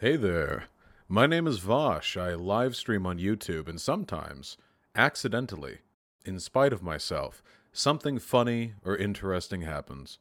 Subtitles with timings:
[0.00, 0.66] Hey there.
[1.08, 2.16] My name is Vaush.
[2.16, 4.56] I live stream on YouTube, and sometimes,
[4.94, 5.78] accidentally,
[6.24, 10.20] in spite of myself, something funny or interesting happens.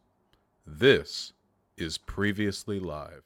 [0.65, 1.33] This
[1.77, 3.21] is Previously Live.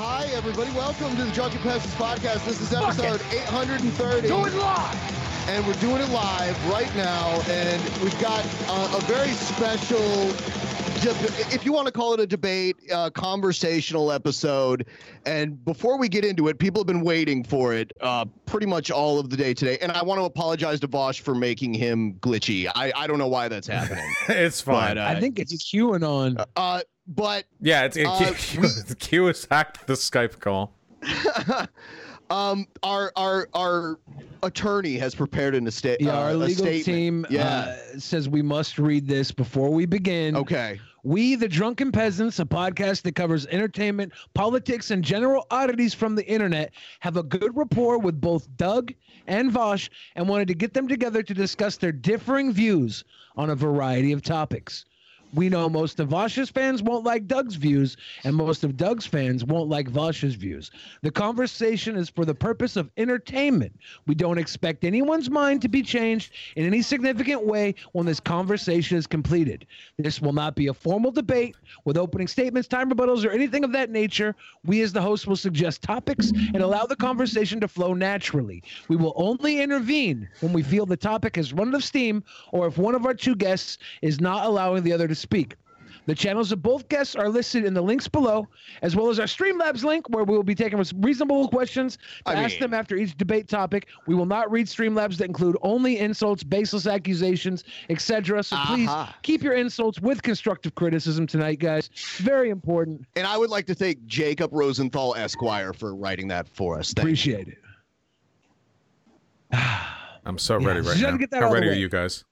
[0.00, 0.70] Hi, everybody.
[0.70, 2.46] Welcome to the Drunken Peasants podcast.
[2.46, 4.28] This is episode 830.
[4.28, 5.17] Do it live.
[5.48, 7.40] And we're doing it live right now.
[7.48, 9.98] And we've got uh, a very special,
[11.00, 11.16] deb-
[11.54, 14.86] if you want to call it a debate, uh, conversational episode.
[15.24, 18.90] And before we get into it, people have been waiting for it uh, pretty much
[18.90, 19.78] all of the day today.
[19.80, 22.70] And I want to apologize to Vaush for making him glitchy.
[22.74, 24.04] I, I don't know why that's happening.
[24.28, 24.96] it's fine.
[24.96, 26.44] But, uh, I think it's QAnon.
[26.56, 28.68] uh, but yeah, it's, it, uh, Q,
[28.98, 30.74] Q has hacked the Skype call.
[32.30, 33.98] um, our our our
[34.42, 36.00] attorney has prepared an estate.
[36.00, 36.84] Yeah, uh, our legal statement.
[36.84, 37.74] team Yeah.
[37.94, 40.36] uh, says we must read this before we begin.
[40.36, 40.80] Okay.
[41.04, 46.26] We, the Drunken Peasants, a podcast that covers entertainment, politics, and general oddities from the
[46.26, 48.92] internet, have a good rapport with both Doug
[49.26, 53.04] and Vaush and wanted to get them together to discuss their differing views
[53.36, 54.84] on a variety of topics.
[55.34, 59.44] We know most of Vaush's fans won't like Doug's views, and most of Doug's fans
[59.44, 60.70] won't like Vaush's views.
[61.02, 63.78] The conversation is for the purpose of entertainment.
[64.06, 68.96] We don't expect anyone's mind to be changed in any significant way when this conversation
[68.96, 69.66] is completed.
[69.98, 73.72] This will not be a formal debate with opening statements, time rebuttals, or anything of
[73.72, 74.34] that nature.
[74.64, 78.62] We, as the host, will suggest topics and allow the conversation to flow naturally.
[78.88, 82.66] We will only intervene when we feel the topic has run out of steam or
[82.66, 85.56] if one of our two guests is not allowing the other to speak.
[86.06, 88.48] The channels of both guests are listed in the links below,
[88.80, 92.34] as well as our Streamlabs link, where we will be taking reasonable questions to I
[92.36, 93.88] ask mean- them after each debate topic.
[94.06, 98.42] We will not read Streamlabs that include only insults, baseless accusations, etc.
[98.42, 99.14] So please Aha.
[99.22, 101.90] keep your insults with constructive criticism tonight, guys.
[102.16, 103.04] Very important.
[103.14, 106.94] And I would like to thank Jacob Rosenthal Esquire for writing that for us.
[106.94, 107.58] Thank Appreciate it.
[110.24, 111.08] I'm so Yeah, ready so right now.
[111.08, 112.24] How out of the ready are you guys?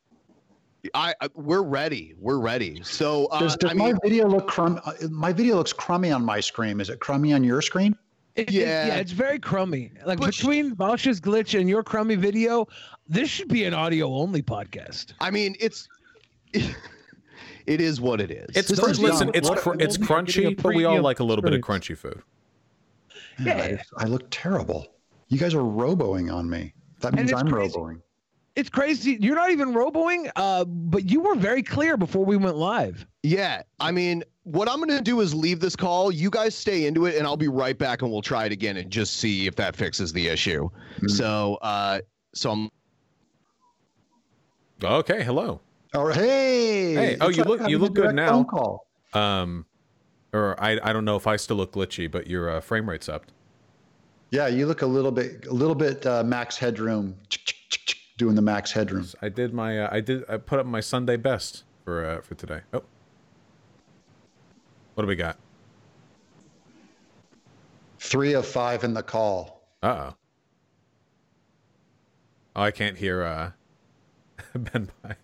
[0.87, 0.91] You.
[0.95, 2.15] I, I we're ready.
[2.19, 2.81] We're ready.
[2.83, 4.81] So uh, Does, does I mean, my video look crummy?
[5.11, 6.81] My video looks crummy on my screen.
[6.81, 7.97] Is it crummy on your screen?
[8.35, 8.87] It- it- Yeah.
[8.89, 9.93] yeah, it's very crummy.
[10.05, 12.67] Like But- between Vaush's glitch and your crummy video,
[13.09, 15.15] this should be an audio only podcast.
[15.21, 15.89] I mean, it's
[16.53, 18.47] it is what it is.
[18.55, 21.21] It's This listen, it's cr- it's We'll be getting a crunchy, but we all like
[21.21, 22.23] a little bit of crunchy food.
[23.39, 23.79] Yeah.
[23.99, 24.87] I, I look terrible.
[25.29, 26.73] You guys are roboing on me.
[27.01, 27.75] That means I'm crazy.
[27.75, 28.01] roboing.
[28.57, 29.19] It's crazy.
[29.21, 33.07] You're not even roboing, uh, but you were very clear before we went live.
[33.23, 33.63] yeah.
[33.81, 36.11] I mean, what I'm gonna do is leave this call.
[36.11, 38.79] You guys stay into it, and I'll be right back, and we'll try it again
[38.79, 40.71] and just see if that fixes the issue.
[41.01, 41.11] Mhm.
[41.11, 42.01] So, uh,
[42.35, 42.71] so I'm
[44.83, 45.61] Okay, hello.
[45.95, 46.95] Oh, hey.
[46.95, 48.45] Hey, oh, it's you like look- you look good now.
[48.45, 48.87] Call.
[49.15, 49.65] Um,
[50.33, 53.09] or I I don't know if I still look glitchy, but your uh, frame rate's
[53.09, 53.27] up.
[54.31, 57.15] Yeah, you look a little bit, a little bit uh, max headroom,
[58.17, 59.07] doing the max headroom.
[59.23, 62.35] I did my uh, I did I put up my Sunday best for uh, for
[62.35, 62.61] today.
[62.73, 62.83] Oh,
[64.95, 65.37] what do we got?
[67.99, 69.63] Three of five in the call.
[69.83, 70.15] Uh oh.
[72.57, 73.51] Oh, I can't hear uh
[74.59, 75.17] Ben Pye.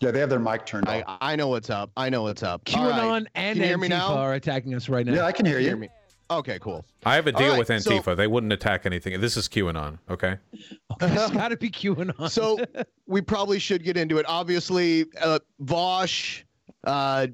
[0.00, 1.18] Yeah, they have their mic turned I, off.
[1.20, 1.90] I know what's up.
[1.96, 2.62] I know what's up.
[2.74, 3.00] All right.
[3.00, 5.12] QAnon and Can you hear me Antifa are attacking us right now.
[5.12, 5.70] Yeah, I can hear Can you you.
[5.70, 5.88] hear me?
[6.30, 6.84] Okay, cool.
[7.06, 8.16] I have a deal right, with so- Antifa.
[8.16, 9.18] they wouldn't attack anything.
[9.20, 10.36] This is QAnon, okay?
[11.00, 12.30] it's got to be QAnon.
[12.30, 12.58] So
[13.06, 14.26] we probably should get into it.
[14.28, 16.42] Obviously, uh, Vaush,
[16.84, 17.28] uh,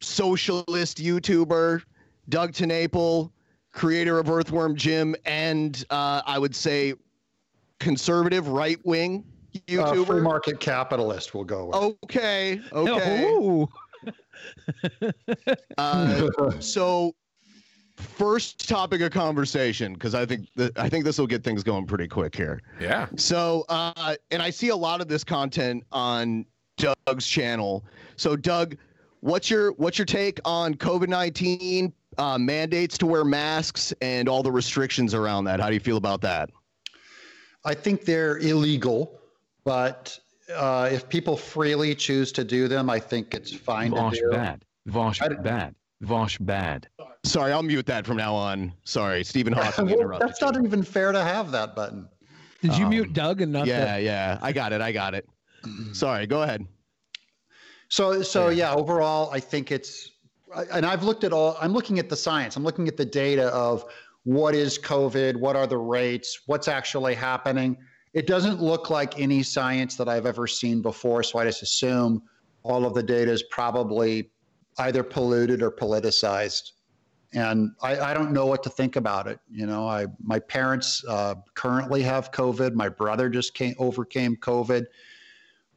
[0.00, 1.82] socialist YouTuber,
[2.30, 3.30] Doug TenNapel,
[3.72, 6.94] creator of Earthworm Jim, and uh, I would say
[7.80, 10.22] conservative right wing Uh, free YouTuber.
[10.22, 11.76] market capitalist will go with.
[12.04, 13.24] okay, okay.
[13.24, 13.68] Ooh.
[15.76, 16.28] Uh,
[16.60, 17.14] so
[17.98, 21.86] first topic of conversation because I think th- I think this will get things going
[21.86, 22.62] pretty quick here.
[22.80, 23.06] Yeah.
[23.16, 26.46] So, uh, and I see a lot of this content on
[26.76, 27.84] Doug's channel.
[28.16, 28.76] So, Doug,
[29.20, 34.42] what's your what's your take on COVID nineteen uh, mandates to wear masks and all
[34.42, 35.60] the restrictions around that?
[35.60, 36.50] How do you feel about that?
[37.64, 39.20] I think they're illegal,
[39.64, 40.18] but
[40.54, 44.30] uh, if people freely choose to do them, I think it's fine to Vaush do.
[44.30, 44.64] bad.
[44.88, 45.74] Vaush I- bad.
[46.04, 46.88] Vaush bad.
[47.24, 48.72] Sorry, I'll mute that from now on.
[48.84, 50.28] Sorry, Stephen Hawking Well, interrupted.
[50.28, 50.46] that's you.
[50.46, 52.08] not even fair to have that button.
[52.62, 54.80] Did you Um, mute Doug and not yeah, the- yeah, I got it.
[54.80, 55.28] I got it.
[55.92, 56.66] Sorry, go ahead.
[57.88, 60.10] So, so yeah, overall, I think it's,
[60.54, 63.04] I- and I've looked at all, I'm looking at the science, I'm looking at the
[63.04, 63.84] data of
[64.24, 67.76] what is COVID, what are the rates, what's actually happening.
[68.14, 71.22] it doesn't look like any science that I've ever seen before.
[71.22, 72.22] So I just assume
[72.62, 74.30] all of the data is probably
[74.78, 76.72] either polluted or politicized.
[77.34, 79.38] And I, I don't know what to think about it.
[79.50, 82.74] You know, I my parents uh, currently have COVID.
[82.74, 84.86] My brother just came overcame COVID,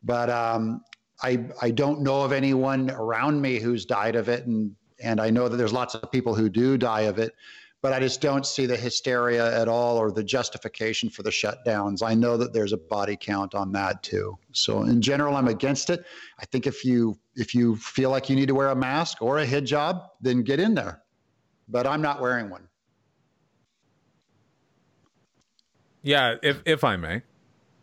[0.04, 0.82] but um,
[1.22, 4.74] I I don't know of anyone around me who's died of it, and
[5.04, 7.34] and I know that there's lots of people who do die of it
[7.82, 12.04] but I just don't see the hysteria at all or the justification for the shutdowns.
[12.04, 14.38] I know that there's a body count on that too.
[14.52, 16.06] So in general, I'm against it.
[16.40, 19.40] I think if you if you feel like you need to wear a mask or
[19.40, 21.02] a hijab, then get in there.
[21.68, 22.68] But I'm not wearing one.
[26.04, 27.22] Yeah, if if I may.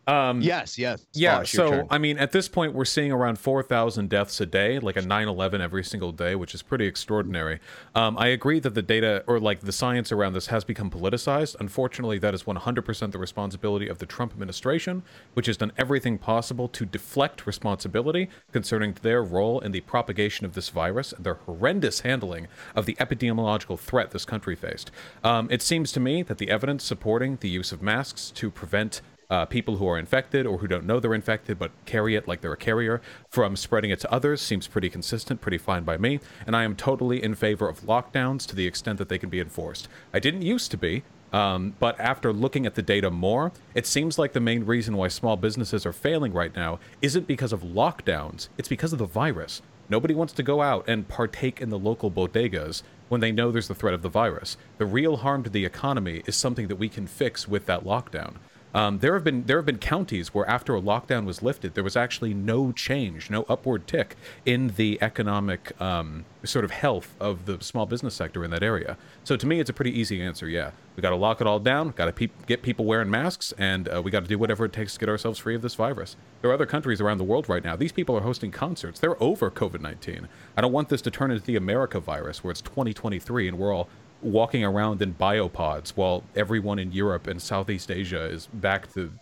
[0.08, 1.06] Um, yes, yes.
[1.12, 1.86] Yeah, so.
[1.90, 5.28] I mean, at this point, we're seeing around 4,000 deaths a day, like a 9
[5.28, 7.60] 11 every single day, which is pretty extraordinary.
[7.94, 11.56] Um, I agree that the data, or like the science around this, has become politicized.
[11.60, 15.02] Unfortunately, that is 100% the responsibility of the Trump administration,
[15.34, 20.54] which has done everything possible to deflect responsibility concerning their role in the propagation of
[20.54, 24.90] this virus and their horrendous handling of the epidemiological threat this country faced.
[25.22, 29.02] Um, it seems to me that the evidence supporting the use of masks to prevent
[29.30, 32.40] uh, people who are infected or who don't know they're infected but carry it like
[32.40, 36.20] they're a carrier from spreading it to others seems pretty consistent, pretty fine by me.
[36.46, 39.40] And I am totally in favor of lockdowns to the extent that they can be
[39.40, 39.88] enforced.
[40.14, 41.02] I didn't used to be.
[41.30, 45.08] Um, but after looking at the data more, it seems like the main reason why
[45.08, 49.60] small businesses are failing right now isn't because of lockdowns, it's because of the virus.
[49.90, 53.68] Nobody wants to go out and partake in the local bodegas when they know there's
[53.68, 54.56] the threat of the virus.
[54.78, 58.36] The real harm to the economy is something that we can fix with that lockdown.
[58.74, 61.84] Um, there have been there have been counties where after a lockdown was lifted, there
[61.84, 67.46] was actually no change, no upward tick in the economic um, sort of health of
[67.46, 68.98] the small business sector in that area.
[69.24, 70.48] So to me, it's a pretty easy answer.
[70.48, 73.54] Yeah, we got to lock it all down, got to pe- get people wearing masks,
[73.56, 75.74] and uh, we got to do whatever it takes to get ourselves free of this
[75.74, 76.16] virus.
[76.42, 77.74] There are other countries around the world right now.
[77.74, 79.00] These people are hosting concerts.
[79.00, 80.28] They're over COVID nineteen.
[80.56, 83.74] I don't want this to turn into the America virus, where it's 2023 and we're
[83.74, 83.88] all
[84.22, 89.12] walking around in biopods while everyone in Europe and Southeast Asia is back to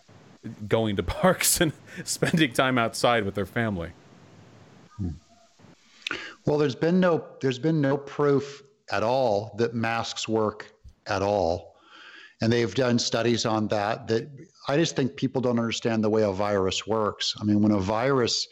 [0.67, 1.73] going to parks and
[2.03, 3.91] spending time outside with their family.
[6.45, 10.71] Well, there's been no there's been no proof at all that masks work
[11.05, 11.75] at all.
[12.41, 14.29] And they've done studies on that that
[14.67, 17.35] I just think people don't understand the way a virus works.
[17.41, 18.47] I mean, when a virus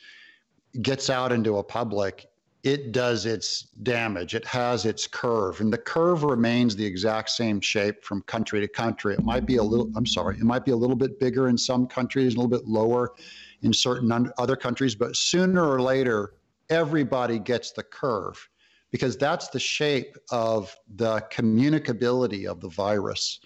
[0.81, 2.27] gets out into a public,
[2.65, 4.33] it does its damage.
[4.33, 8.67] It has its curve, and the curve remains the exact same shape from country to
[8.67, 9.13] country.
[9.13, 11.59] It might be a little, I'm sorry, it might be a little bit bigger in
[11.59, 13.13] some countries, a little bit lower
[13.62, 16.33] in certain other countries, but sooner or later,
[16.71, 18.50] everybody gets the curve
[18.89, 23.41] because that's the shape of the communicability of the virus.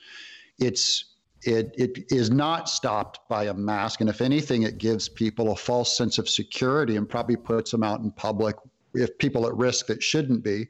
[0.59, 1.05] It's
[1.43, 4.01] it, it is not stopped by a mask.
[4.01, 7.81] And if anything, it gives people a false sense of security and probably puts them
[7.81, 8.57] out in public
[8.93, 10.67] if people at risk that shouldn't be.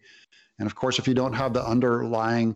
[0.59, 2.55] And of course, if you don't have the underlying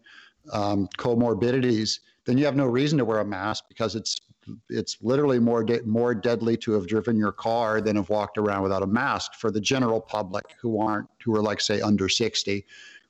[0.52, 4.22] um, comorbidities, then you have no reason to wear a mask because it's
[4.70, 8.62] it's literally more de- more deadly to have driven your car than have walked around
[8.62, 12.66] without a mask for the general public who aren't who are like say under 60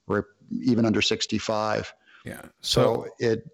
[0.06, 0.28] or
[0.62, 1.92] even under 65.
[2.24, 2.40] Yeah.
[2.60, 3.50] So, so it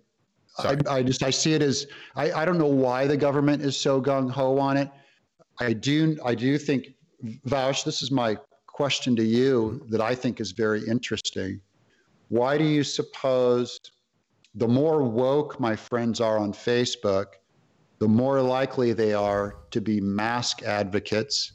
[0.59, 1.87] I, I, just I see it as
[2.17, 4.91] I, I don't know why the government is so gung ho on it.
[5.59, 6.95] I do I do think
[7.47, 8.37] Vaush, this is my
[8.81, 11.61] question to you that I think is very interesting.
[12.29, 13.79] Why do you suppose
[14.55, 17.27] the more woke my friends are on Facebook,
[17.99, 21.53] the more likely they are to be mask advocates?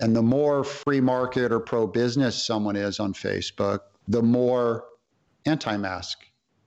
[0.00, 4.84] And the more free market or pro business someone is on Facebook, the more
[5.46, 6.18] anti mask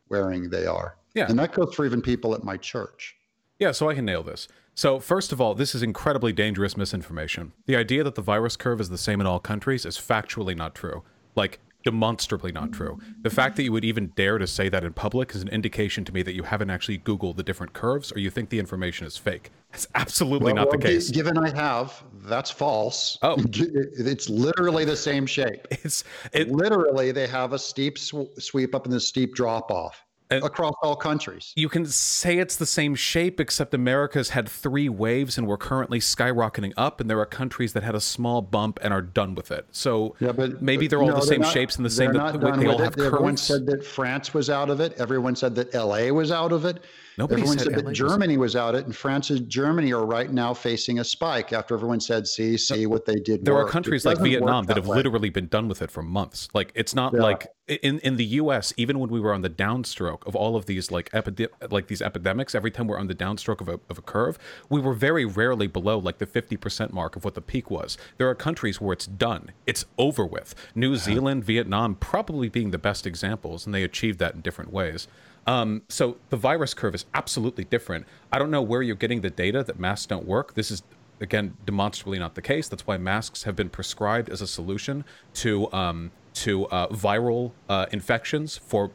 [0.10, 0.98] wearing they are.
[1.13, 1.27] Yeah.
[1.29, 3.15] And that goes for even people at my church.
[3.62, 4.48] Yeah, so I can nail this.
[4.74, 7.51] So, first of all, this is incredibly dangerous misinformation.
[7.68, 10.74] The idea that the virus curve is the same in all countries is factually not
[10.74, 11.03] true.
[11.36, 13.00] Like, demonstrably not true.
[13.22, 16.03] The fact that you would even dare to say that in public is an indication
[16.06, 19.06] to me that you haven't actually Googled the different curves or you think the information
[19.06, 19.51] is fake.
[19.72, 21.12] That's absolutely well, not well, the case.
[21.12, 23.20] Given I have, that's false.
[23.22, 25.68] Oh, it's literally the same shape.
[25.70, 26.03] It's
[26.34, 30.74] it, literally they have a steep sw- sweep up and a steep drop off across
[30.82, 31.54] all countries.
[31.56, 36.00] You can say it's the same shape, except America's had three waves and we're currently
[36.00, 39.52] skyrocketing up, and there are countries that had a small bump and are done with
[39.52, 39.66] it.
[39.72, 42.12] So yeah, but maybe they're all no, the same not, shapes and the same.
[42.12, 43.42] Not they all have Everyone curves.
[43.42, 44.94] said that France was out of it.
[44.98, 46.84] Everyone said that LA was out of it.
[47.22, 50.32] Nobody everyone said said, that Germany was out it, and France and Germany are right
[50.32, 53.70] now facing a spike after everyone said, "See, see what they did." There are worked."
[53.70, 56.50] It countries like Vietnam that have literally been done with it for months.
[56.56, 57.22] Like it's not Yeah.
[57.22, 58.74] like in in the U.S.
[58.75, 62.01] Even when we were on the downstroke of all of these like epide- like these
[62.01, 65.24] epidemics, every time we're on the downstroke of a of a curve, we were very
[65.25, 67.98] rarely below like the fifty percent mark of what the peak was.
[68.18, 70.56] There are countries where it's done, it's over with.
[70.74, 75.08] New Zealand, Vietnam, probably being the best examples, and they achieved that in different ways.
[75.51, 78.05] Um, so the virus curve is absolutely different.
[78.31, 80.53] I don't know where you're getting the data that masks don't work.
[80.53, 80.81] This is
[81.20, 82.70] again demonstrably not the case.
[82.70, 85.03] That's why masks have been prescribed as a solution
[85.36, 88.91] to um, to uh, viral uh, infections for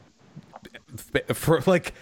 [0.96, 1.94] for like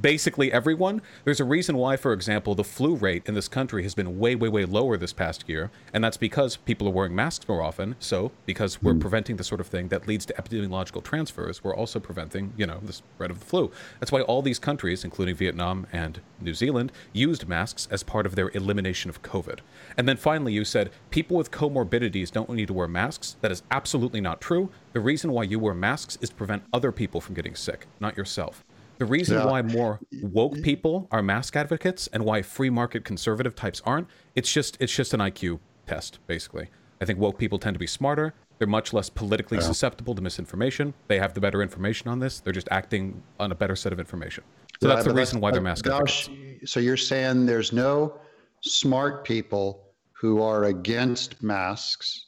[0.00, 1.02] basically everyone.
[1.24, 4.34] There's a reason why, for example, the flu rate in this country has been way,
[4.34, 7.96] way, way lower this past year, and that's because people are wearing masks more often.
[7.98, 9.00] So, because we're hmm.
[9.00, 12.80] preventing the sort of thing that leads to epidemiological transfers, we're also preventing, you know,
[12.82, 13.70] the spread of the flu.
[13.98, 18.34] That's why all these countries, including Vietnam and New Zealand, used masks as part of
[18.34, 19.60] their elimination of COVID.
[19.96, 23.36] And then finally, you said people with comorbidities don't need to wear masks.
[23.40, 24.70] That is absolutely not true.
[24.92, 28.16] The reason why you wear masks is to prevent other people from getting sick, not
[28.16, 28.64] yourself.
[28.98, 29.46] The reason Yeah.
[29.46, 34.52] why more woke people are mask advocates and why free market conservative types aren't, it's
[34.52, 36.68] just it's just an IQ test, basically.
[37.00, 38.34] I think woke people tend to be smarter.
[38.58, 40.92] They're much less politically susceptible to misinformation.
[41.08, 42.40] They have the better information on this.
[42.40, 44.44] They're just acting on a better set of information.
[44.82, 46.30] So that's the reason why they're mask Josh.
[46.64, 48.18] So you're saying there's no
[48.62, 52.26] smart people who are against masks,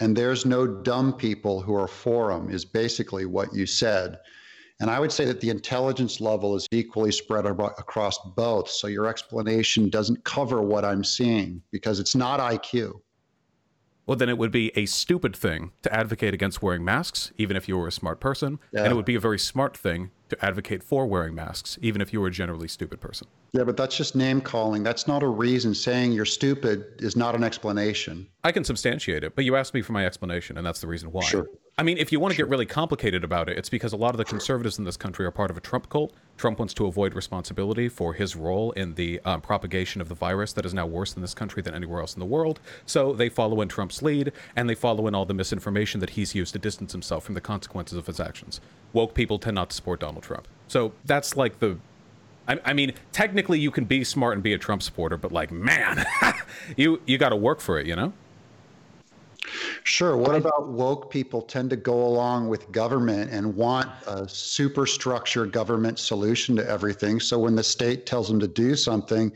[0.00, 4.18] and there's no dumb people who are for them, is basically what you said.
[4.80, 8.70] And I would say that the intelligence level is equally spread across both.
[8.70, 13.00] So your explanation doesn't cover what I'm seeing because it's not IQ.
[14.08, 17.68] Well, then it would be a stupid thing to advocate against wearing masks, even if
[17.68, 18.58] you were a smart person.
[18.72, 22.10] And it would be a very smart thing to advocate for wearing masks, even if
[22.10, 23.28] you were a generally stupid person.
[23.52, 24.82] Yeah, but that's just name calling.
[24.82, 25.74] That's not a reason.
[25.74, 28.26] Saying you're stupid is not an explanation.
[28.44, 31.12] I can substantiate it, but you asked me for my explanation, and that's the reason
[31.12, 31.24] why.
[31.24, 31.46] Sure.
[31.76, 34.14] I mean, if you want to get really complicated about it, it's because a lot
[34.14, 36.14] of the conservatives in this country are part of a Trump cult.
[36.38, 40.52] Trump wants to avoid responsibility for his role in the um, propagation of the virus
[40.54, 42.60] that is now worse in this country than anywhere else in the world.
[42.86, 46.34] So they follow in Trump's lead, and they follow in all the misinformation that he's
[46.34, 48.60] used to distance himself from the consequences of his actions.
[48.92, 50.48] Woke people tend not to support Donald Trump.
[50.68, 51.78] So that's like the
[52.46, 55.52] I, I mean, technically, you can be smart and be a Trump supporter, but like,
[55.52, 56.06] man,
[56.76, 58.14] you you got to work for it, you know.
[59.84, 60.16] Sure.
[60.16, 65.98] What about woke people tend to go along with government and want a superstructure government
[65.98, 67.20] solution to everything?
[67.20, 69.32] So when the state tells them to do something,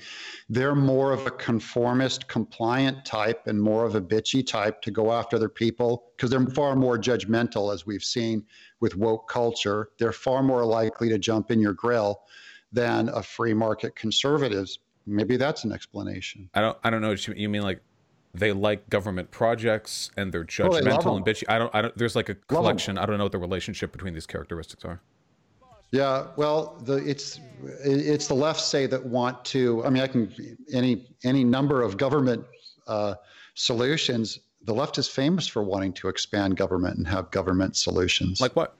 [0.48, 5.12] they're more of a conformist, compliant type and more of a bitchy type to go
[5.12, 8.44] after their people because they're far more judgmental, as we've seen
[8.80, 9.88] with woke culture.
[9.98, 12.20] They're far more likely to jump in your grill
[12.72, 14.78] than a free market conservatives.
[15.06, 16.48] Maybe that's an explanation.
[16.54, 17.62] I don't I don't know what you, you mean.
[17.62, 17.80] Like,
[18.34, 21.44] they like government projects and they're Oh, they judgmental and bitchy.
[21.48, 21.96] I don't I don't.
[21.96, 22.98] There's like a collection.
[22.98, 25.00] I don't know what the relationship between these characteristics are.
[25.90, 27.38] Yeah, well, the it's
[27.84, 29.84] it's the left say that want to.
[29.84, 30.32] I mean, I can
[30.72, 32.44] any any number of government
[32.86, 33.14] uh,
[33.54, 34.40] solutions.
[34.64, 38.76] The left is famous for wanting to expand government and have government solutions, Like what?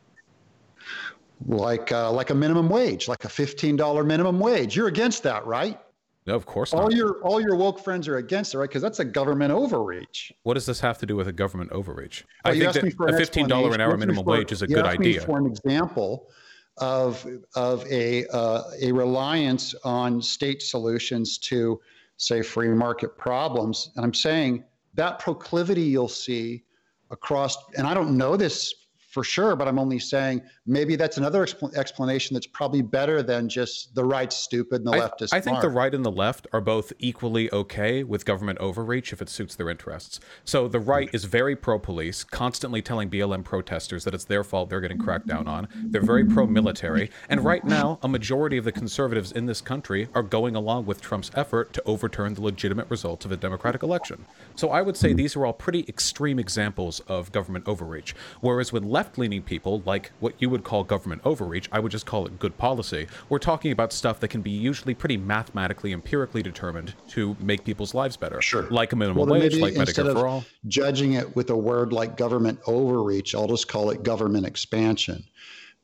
[1.47, 4.75] like uh, like a minimum wage, like a fifteen dollar minimum wage.
[4.77, 5.79] You're against that, right?
[6.27, 6.83] No, of course not.
[6.83, 8.69] All your all your woke friends are against it, right?
[8.69, 10.33] Because that's a government overreach.
[10.45, 12.25] What does this have to do with a government overreach?
[12.45, 14.67] Well, I think that for a fifteen dollar an hour minimum me wage is a
[14.67, 15.21] good idea.
[15.23, 16.31] For an example
[16.79, 17.27] of
[17.57, 21.81] of a uh, a reliance on state solutions to
[22.19, 24.65] say free market problems, and I'm saying
[24.95, 26.63] that proclivity you'll see
[27.11, 28.75] across, and I don't know this
[29.13, 33.47] for sure, but I'm only saying maybe that's another expl- explanation that's probably better than
[33.47, 36.11] just the right's stupid and the I, left is I think the right and the
[36.11, 40.19] left are both equally okay with government overreach if it suits their interests.
[40.47, 44.71] So the right is very pro police, constantly telling BLM protesters that it's their fault
[44.71, 45.69] they're getting cracked down on.
[45.75, 47.11] They're very pro military.
[47.29, 51.03] And right now, a majority of the conservatives in this country are going along with
[51.03, 54.25] Trump's effort to overturn the legitimate results of a democratic election.
[54.57, 58.15] So I would say these are all pretty extreme examples of government overreach.
[58.41, 62.07] Whereas with left leaning people, like what you would call government overreach, I would just
[62.07, 63.07] call it good policy.
[63.29, 67.95] We're talking about stuff that can be usually pretty mathematically, empirically determined to make people's
[67.95, 68.41] lives better.
[68.41, 68.63] Sure.
[68.71, 70.45] Like a minimum Well, wage, like instead Medicare of for all.
[70.67, 75.25] Judging it with a word like government overreach, I'll just call it government expansion.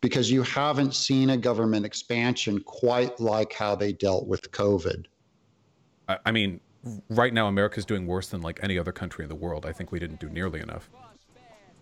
[0.01, 5.07] Because you haven't seen a government expansion quite like how they dealt with COVID.
[6.09, 6.61] I, I mean,
[7.11, 9.67] right now, America's doing worse than like any other country in the world.
[9.67, 10.89] I think we didn't do nearly enough.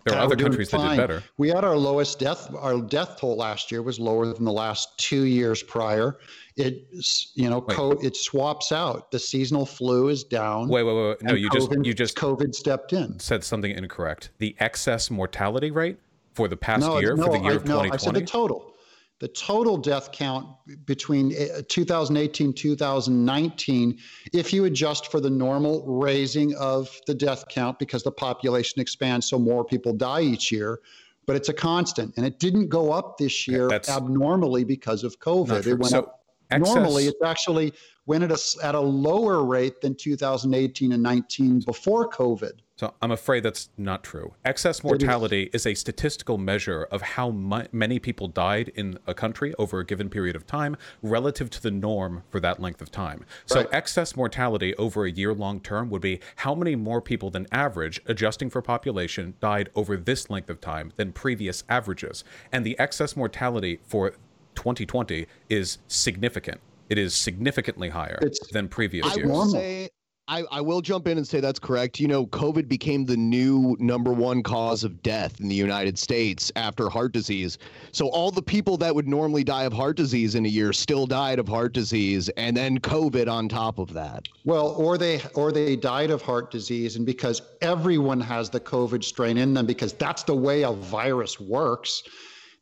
[0.07, 1.23] There are other countries that did better.
[1.37, 2.53] We had our lowest death.
[2.55, 6.17] Our death toll last year was lower than the last two years prior.
[6.55, 6.87] It,
[7.35, 9.11] you know, co- it swaps out.
[9.11, 10.69] The seasonal flu is down.
[10.69, 11.07] Wait, wait, wait.
[11.09, 11.21] wait.
[11.23, 13.19] No, you just you just COVID stepped in.
[13.19, 14.31] said something incorrect.
[14.39, 15.97] The excess mortality rate
[16.33, 18.21] for the past no, year, no, for the year I, of no, I said the
[18.21, 18.25] 2020.
[18.25, 18.73] total.
[19.19, 20.45] The total death count
[20.85, 23.97] between uh, 2018 2019,
[24.33, 29.27] if you adjust for the normal raising of the death count because the population expands,
[29.27, 30.79] so more people die each year,
[31.25, 35.19] but it's a constant, and it didn't go up this year that's abnormally because of
[35.19, 35.65] COVID.
[35.65, 36.23] It went So up
[36.55, 37.07] normally.
[37.07, 37.73] excess- It's actually
[38.05, 42.53] went at a at a lower rate than 2018 and 19 before COVID.
[42.77, 44.35] So I'm afraid that's not true.
[44.45, 49.55] Excess mortality is a statistical measure of how mu- many people died in a country
[49.57, 53.25] over a given period of time relative to the norm for that length of time.
[53.47, 57.47] So excess mortality over a year long term would be how many more people than
[57.51, 62.23] average, adjusting for population, died over this length of time than previous averages.
[62.51, 64.11] And the excess mortality for
[64.53, 66.61] 2020 is significant.
[66.89, 69.27] It is significantly higher It's- than previous I years.
[69.29, 69.89] will say,
[70.29, 72.01] I, I will jump in and say that's correct.
[72.01, 76.51] You know, COVID became the new number one cause of death in the United States
[76.57, 77.57] after heart disease.
[77.93, 81.05] So all the people that would normally die of heart disease in a year still
[81.05, 84.27] died of heart disease, and then COVID on top of that.
[84.43, 89.05] Well, or they or they died of heart disease, and because everyone has the COVID
[89.05, 92.03] strain in them, because that's the way a virus works,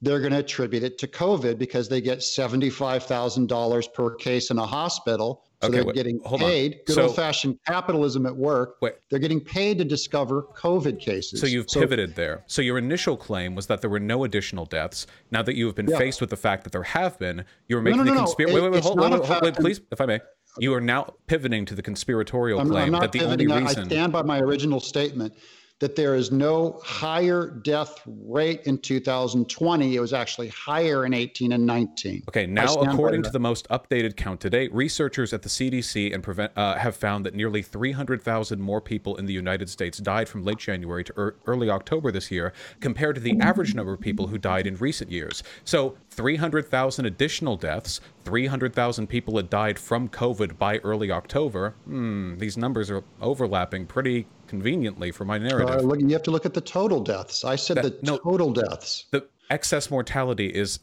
[0.06, 4.52] they're going to attribute it to COVID because they get seventy-five thousand dollars per case
[4.52, 5.42] in a hospital.
[5.62, 6.50] So Okay, they're wait, getting hold on.
[6.50, 6.80] paid.
[6.86, 8.76] Good So- old-fashioned capitalism at work.
[8.82, 8.94] Wait.
[9.10, 11.40] They're getting paid to discover COVID cases.
[11.40, 12.44] So you've pivoted there.
[12.46, 15.08] So your initial claim was that there were no additional deaths.
[15.32, 15.98] Now that you have been Yeah.
[15.98, 18.24] faced with the fact that there have been, you're making no, the no, no.
[18.26, 18.52] conspiracy.
[18.52, 20.20] It- Wait, wait, wait, hold, wait, wait, wait, please, if I may.
[20.60, 23.52] You are now pivoting to the conspiratorial I'm, claim I'm that the only.
[23.52, 25.34] I- I stand by my original statement
[25.80, 29.96] that there is no higher death rate in 2020.
[29.96, 32.24] It was actually higher in 18 and 19.
[32.30, 36.24] Okay, now according to the most updated count to date, researchers at the CDC and
[36.24, 40.44] prevent uh, have found that nearly 300,000 more people in the United States died from
[40.46, 44.28] late January to ear early October this year, compared to the average number of people
[44.28, 45.44] who died in recent years.
[45.66, 51.76] So 300,000 additional deaths, 300,000 people had died from COVID by early October.
[51.84, 54.28] Hmm, these numbers are overlapping pretty
[54.60, 55.84] conveniently for my Uh, narrative.
[55.86, 57.44] look, you have to look at the total deaths.
[57.44, 58.18] I said That- the no.
[58.18, 59.06] total deaths.
[59.12, 60.80] the excess mortality is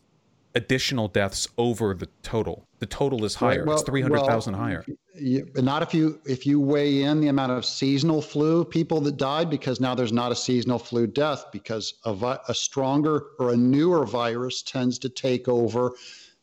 [0.54, 2.66] additional deaths over the total.
[2.78, 3.64] The total is higher.
[3.64, 4.84] Well, it's 300,000 well, higher.
[5.14, 9.16] You, not if you if you weigh in the amount of seasonal flu people that
[9.16, 13.50] died because now there's not a seasonal flu death because a, vi- a stronger or
[13.52, 15.92] a newer virus tends to take over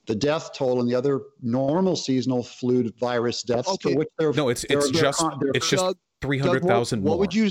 [0.08, 3.92] the death toll and the other normal seasonal flu virus deaths Okay.
[3.94, 6.39] for which they're No, it's they're- it's they're just con- they're- it's just Doug- three
[6.39, 7.12] Doug, what- more.
[7.12, 7.49] What would you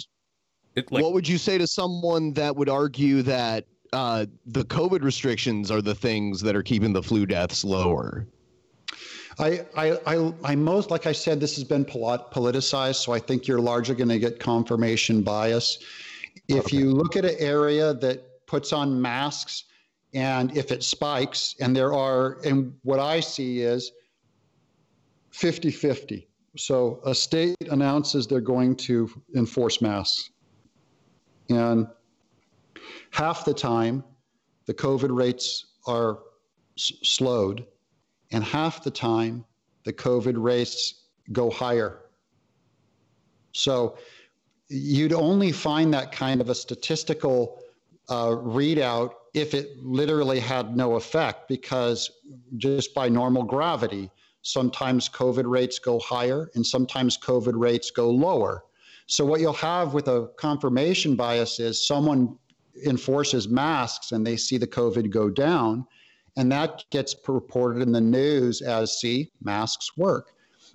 [0.74, 5.02] It, like, what would you say to someone that would argue that uh, the COVID
[5.02, 8.26] restrictions are the things that are keeping the flu deaths lower?
[9.38, 13.46] I, I, I, I most, like I said, this has been politicized, so I think
[13.46, 15.78] you're largely going to get confirmation bias.
[16.48, 19.64] If you look at an area that puts on masks
[20.14, 23.92] and if it spikes, and there are, and what I see is
[25.30, 26.27] 50 50.
[26.58, 30.30] So a state announces they're going to enforce masks.
[31.48, 31.86] And
[33.10, 34.02] half the time,
[34.66, 36.18] the COVID rates are
[36.76, 37.64] s- slowed
[38.32, 39.44] and half the time
[39.84, 42.00] the COVID rates go higher.
[43.52, 43.96] So
[44.68, 47.60] you'd only find that kind of a statistical
[48.08, 52.10] uh, readout if it literally had no effect, because
[52.56, 54.10] just by normal gravity,
[54.48, 58.64] sometimes COVID rates go higher and sometimes COVID rates go lower.
[59.06, 62.38] So what you'll have with a confirmation bias is someone
[62.86, 65.86] enforces masks and they see the COVID go down
[66.36, 70.32] and that gets reported in the news as see masks work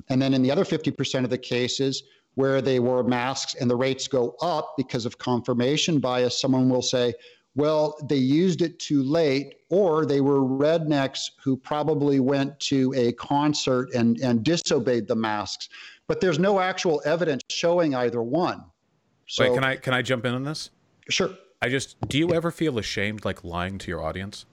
[0.10, 2.04] and then in the other 50% of the cases
[2.36, 6.82] where they wore masks and the rates go up because of confirmation bias someone will
[6.82, 7.14] say
[7.56, 13.12] well they used it too late or they were rednecks who probably went to a
[13.13, 15.70] concert and, and disobeyed the masks
[16.08, 18.63] but there's no actual evidence showing either one
[19.28, 20.70] so wait, can I can I jump in on this?
[21.10, 24.46] sure I just do you ever feel ashamed like lying to your audience?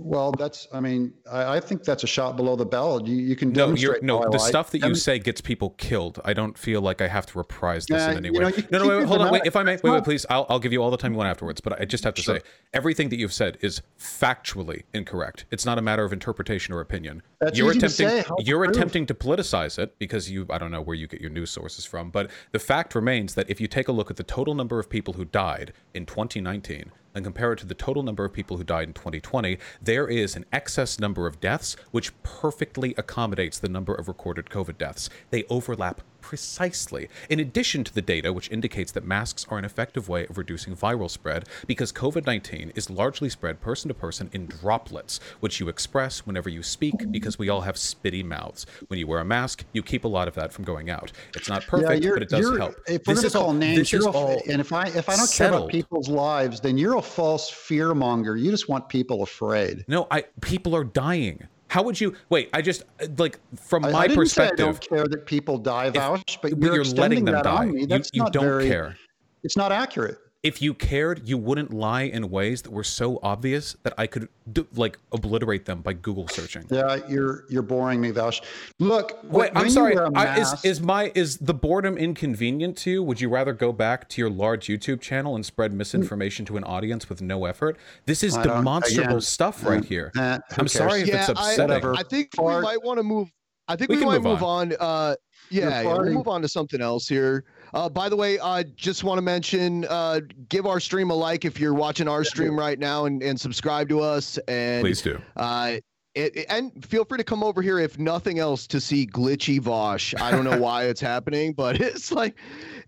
[0.00, 0.68] Well, that's.
[0.72, 3.06] I mean, I, I think that's a shot below the belt.
[3.06, 4.02] You, you can No, demonstrate.
[4.02, 6.20] you're no the like- stuff that you say gets people killed.
[6.24, 8.38] I don't feel like I have to reprise this Yeah, in any way.
[8.38, 9.42] know, no, no, wait, hold on, wait.
[9.44, 10.24] If I may, wait, wait, please.
[10.30, 11.60] I'll, I'll give you all the time you want afterwards.
[11.60, 12.40] But I just have to say,
[12.72, 15.46] everything that you've said is factually incorrect.
[15.50, 17.22] It's not a matter of interpretation or opinion.
[17.40, 18.22] That's you're easy to attempting, say.
[18.22, 18.76] To you're prove?
[18.76, 21.84] attempting to politicize it because you, I don't know where you get your news sources
[21.84, 24.78] from, but the fact remains that if you take a look at the total number
[24.78, 28.56] of people who died in 2019 and compare it to the total number of people
[28.56, 33.68] who died in 2020, there is an excess number of deaths which perfectly accommodates the
[33.68, 35.08] number of recorded COVID deaths.
[35.30, 37.08] They overlap precisely.
[37.28, 40.76] In addition to the data which indicates that masks are an effective way of reducing
[40.76, 45.68] viral spread because COVID 19 is largely spread person to person in droplets, which you
[45.68, 48.66] express whenever you speak because we all have spitty mouths.
[48.88, 51.12] When you wear a mask, you keep a lot of that from going out.
[51.34, 52.74] It's not perfect, yeah, but it does help.
[52.86, 55.30] If we're This is all- names, this is all and if I if I don't
[55.30, 58.36] care about people's lives, then you're a false fear monger.
[58.36, 59.84] You just want people afraid.
[59.88, 61.48] No, I people are dying.
[61.68, 62.50] How would you wait?
[62.54, 65.26] I just uh, like from I- my I didn't perspective, say I don't care that
[65.26, 67.56] people die, Vaush, but but you're, you're letting them that die.
[67.56, 67.80] on me.
[67.82, 68.96] You, you not don't very, care.
[69.44, 70.18] It's not accurate.
[70.44, 74.28] If you cared, you wouldn't lie in ways that were so obvious that I could
[74.52, 76.64] d- like obliterate them by Google searching.
[76.70, 78.40] Yeah, you're you're boring me, Vaush.
[78.78, 79.94] Look, wh- Wait, I'm when you sorry.
[79.96, 83.02] wear a I, is mask- is my is the boredom inconvenient to you?
[83.02, 86.62] Would you rather go back to your large YouTube channel and spread misinformation to an
[86.62, 87.76] audience with no effort?
[88.06, 90.12] This is demonstrable again, stuff uh, right here.
[90.14, 90.20] who
[90.56, 91.64] I'm sorry if it's yeah, I, upsetting.
[91.68, 91.94] Whatever.
[91.96, 92.58] I think Fart.
[92.58, 93.28] we might want to move.
[93.66, 94.72] I think We we, can might move move on.
[94.78, 95.16] Uh,
[95.50, 97.44] yeah, You're yeah, we'll move on to something else here.
[97.74, 101.44] Uh, by the way, I just want to mention, uh, give our stream a like
[101.44, 104.38] if you're watching our stream right now, and, and subscribe to us.
[104.48, 105.20] And Please do.
[105.36, 105.76] Uh,
[106.14, 109.60] it, it- and feel free to come over here if nothing else to see glitchy
[109.60, 110.18] Vaush.
[110.20, 112.36] I don't know why it's happening, but it's like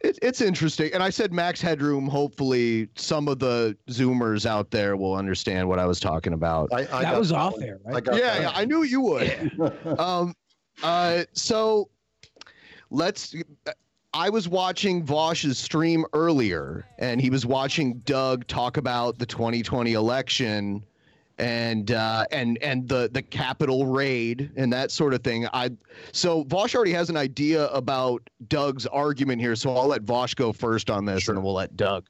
[0.01, 0.91] it, it's interesting.
[0.95, 2.09] And I said max headroom.
[2.09, 6.71] Hopefully, some of the Zoomers out there will understand what I was talking about.
[6.73, 7.61] I, I that was that off one.
[7.61, 8.03] there, right?
[8.03, 9.53] got yeah, yeah, I knew you would.
[10.01, 10.35] um,
[10.83, 11.91] uh, so
[12.91, 13.35] let's.
[14.13, 19.93] I was watching Vaush's stream earlier, and he was watching Doug talk about the 2020
[19.93, 20.83] election
[21.39, 25.47] and uh, and and the the Capitol raid and that sort of thing.
[25.53, 25.71] I
[26.13, 30.53] so Vaush already has an idea about Doug's argument here, so I'll let Vaush go
[30.53, 32.05] first on this, and then we'll let Doug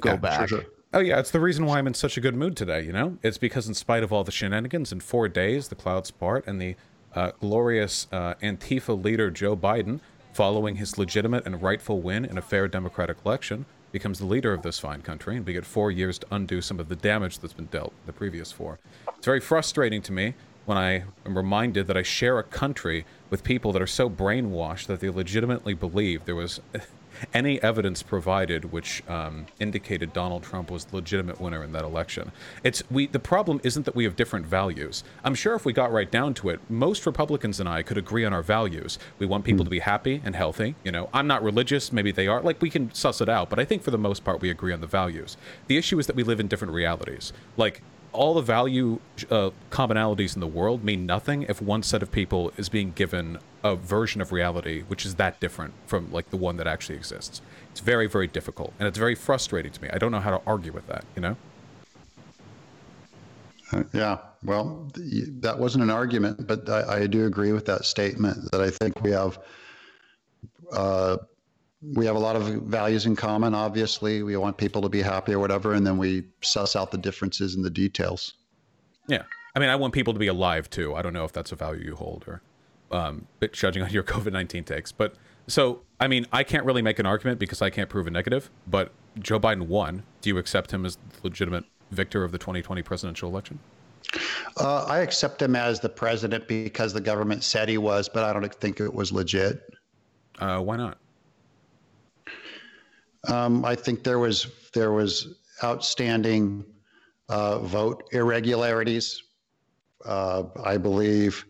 [0.00, 0.48] go Yeah, sure, back.
[0.50, 0.64] sure.
[0.94, 2.82] Oh yeah, it's the reason why I'm in such a good mood today.
[2.82, 6.10] You know, it's because in spite of all the shenanigans, in four days the clouds
[6.10, 6.76] part, and the
[7.14, 9.98] uh, glorious uh, Antifa leader Joe Biden,
[10.32, 14.62] following his legitimate and rightful win in a fair democratic election, becomes the leader of
[14.62, 17.54] this fine country, and we get four years to undo some of the damage that's
[17.54, 18.78] been dealt the previous four.
[19.16, 20.34] It's very frustrating to me
[20.66, 24.86] when I am reminded that I share a country with people that are so brainwashed
[24.86, 26.60] that they legitimately believe there was
[27.34, 32.32] any evidence provided which um, indicated Donald Trump was the legitimate winner in that election.
[32.64, 33.06] It's we.
[33.06, 35.04] The problem isn't that we have different values.
[35.24, 38.24] I'm sure if we got right down to it, most Republicans and I could agree
[38.24, 38.98] on our values.
[39.18, 40.74] We want people to be happy and healthy.
[40.84, 41.92] You know, I'm not religious.
[41.92, 42.40] Maybe they are.
[42.40, 43.50] Like we can suss it out.
[43.50, 45.36] But I think for the most part, we agree on the values.
[45.66, 47.32] The issue is that we live in different realities.
[47.56, 48.98] Like all the value
[49.30, 53.38] uh, commonalities in the world mean nothing if one set of people is being given
[53.64, 57.40] a version of reality which is that different from like the one that actually exists.
[57.70, 59.88] It's very, very difficult, and it's very frustrating to me.
[59.92, 61.04] I don't know how to argue with that.
[61.14, 61.36] You know?
[63.72, 67.84] Uh, Yeah, well, th- that wasn't an argument, but I, I do agree with that
[67.84, 69.38] statement that I think we have
[70.72, 71.18] uh,
[71.94, 73.54] we have a lot of values in common.
[73.54, 76.98] Obviously, we want people to be happy or whatever, and then we suss out the
[76.98, 78.34] differences in the details.
[79.06, 79.22] Yeah.
[79.54, 80.94] I mean, I want people to be alive too.
[80.94, 82.42] I don't know if that's a value you hold or,
[82.90, 84.92] um, judging on your COVID nineteen takes.
[84.92, 85.14] But
[85.46, 88.50] so, I mean, I can't really make an argument because I can't prove a negative.
[88.66, 90.02] But Joe Biden won.
[90.20, 93.58] Do you accept him as the legitimate victor of the 2020 presidential election?
[94.58, 98.32] Uh, I accept him as the president because the government said he was, but I
[98.32, 99.62] don't think it was legit.
[100.38, 100.98] Uh, why not?
[103.26, 106.64] Um, I think there was there was outstanding
[107.28, 109.22] uh, vote irregularities.
[110.04, 111.44] Uh, I believe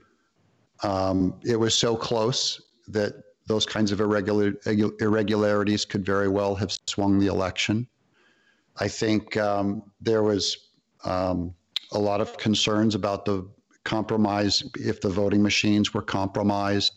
[0.83, 3.15] um, it was so close that
[3.47, 4.55] those kinds of irregular,
[5.01, 7.87] irregularities could very well have swung the election.
[8.77, 10.69] I think um, there was
[11.05, 11.55] um,
[11.93, 13.49] a lot of concerns about the
[13.85, 16.93] compromise if the voting machines were compromised,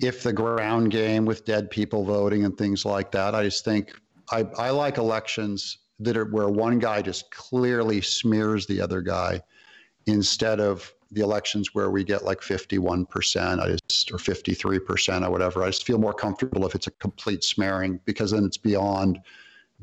[0.00, 3.34] if the ground game with dead people voting and things like that.
[3.34, 3.92] I just think
[4.30, 9.42] I, I like elections that are where one guy just clearly smears the other guy
[10.06, 15.62] instead of the elections where we get like 51% I just, or 53% or whatever.
[15.64, 19.20] I just feel more comfortable if it's a complete smearing because then it's beyond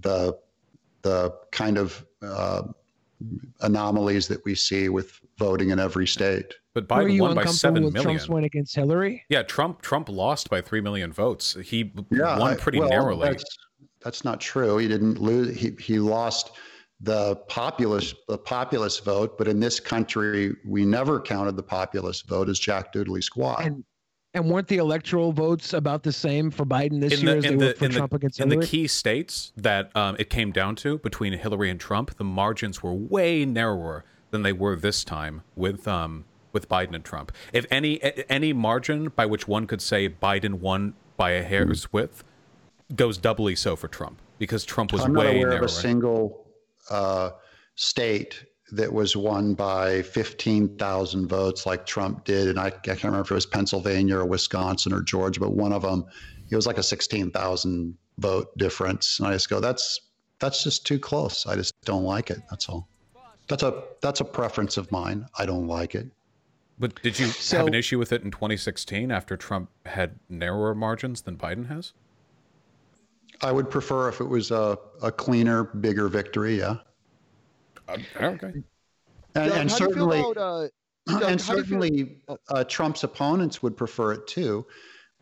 [0.01, 0.37] the
[1.03, 2.63] the kind of uh,
[3.61, 6.53] anomalies that we see with voting in every state.
[6.73, 8.11] But Were Biden you won by uncomfortable seven with million.
[8.15, 9.23] Trump's win against Hillary?
[9.29, 11.55] Yeah, Trump Trump lost by three million votes.
[11.63, 13.27] He Yeah, won I- pretty well, narrowly.
[13.29, 13.57] That's,
[14.03, 14.77] that's not true.
[14.77, 15.55] He didn't lose.
[15.57, 16.51] He he lost
[17.01, 22.49] the populist the populist vote, but in this country, we never counted the populist vote
[22.49, 23.65] as Jack Doodley squad.
[23.65, 23.83] And
[24.33, 27.43] and weren't the electoral votes about the same for Biden this in year the as
[27.43, 28.65] they in were for in Trump the, against in Hillary?
[28.65, 32.83] the key states that um, it came down to between Hillary and Trump, the margins
[32.83, 37.31] were way narrower than they were this time with um with Biden and Trump.
[37.53, 42.23] If any any margin by which one could say Biden won by a hair's width
[42.95, 45.57] goes doubly so for Trump because Trump was I'm not way aware narrower.
[45.57, 46.46] of a single
[46.89, 47.32] uh,
[47.76, 52.50] state that was won by 15,000 votes like Trump did.
[52.50, 55.71] And I, I can't remember if it was Pennsylvania or Wisconsin or Georgia, but one
[55.71, 56.06] of them,
[56.50, 59.19] it was like a 16,000 vote difference.
[59.19, 60.02] And I just go, that's
[60.39, 61.47] that's just too close.
[61.47, 62.39] I just don't like it.
[62.50, 62.88] That's all.
[63.47, 65.26] That's a that's a preference of mine.
[65.38, 66.08] I don't like it.
[66.78, 70.76] But did you So- have an issue with it in 2016 after Trump had narrower
[70.76, 71.93] margins than Biden has?
[73.41, 76.60] I would prefer if it was a, a cleaner, bigger victory.
[76.60, 76.78] Yeah.
[77.88, 78.54] Uh, okay.
[79.36, 80.67] And, Doug, and how do you feel certainly, about, uh,
[81.19, 84.65] Doug, and how do feel- certainly uh, Trump's opponents would prefer it too,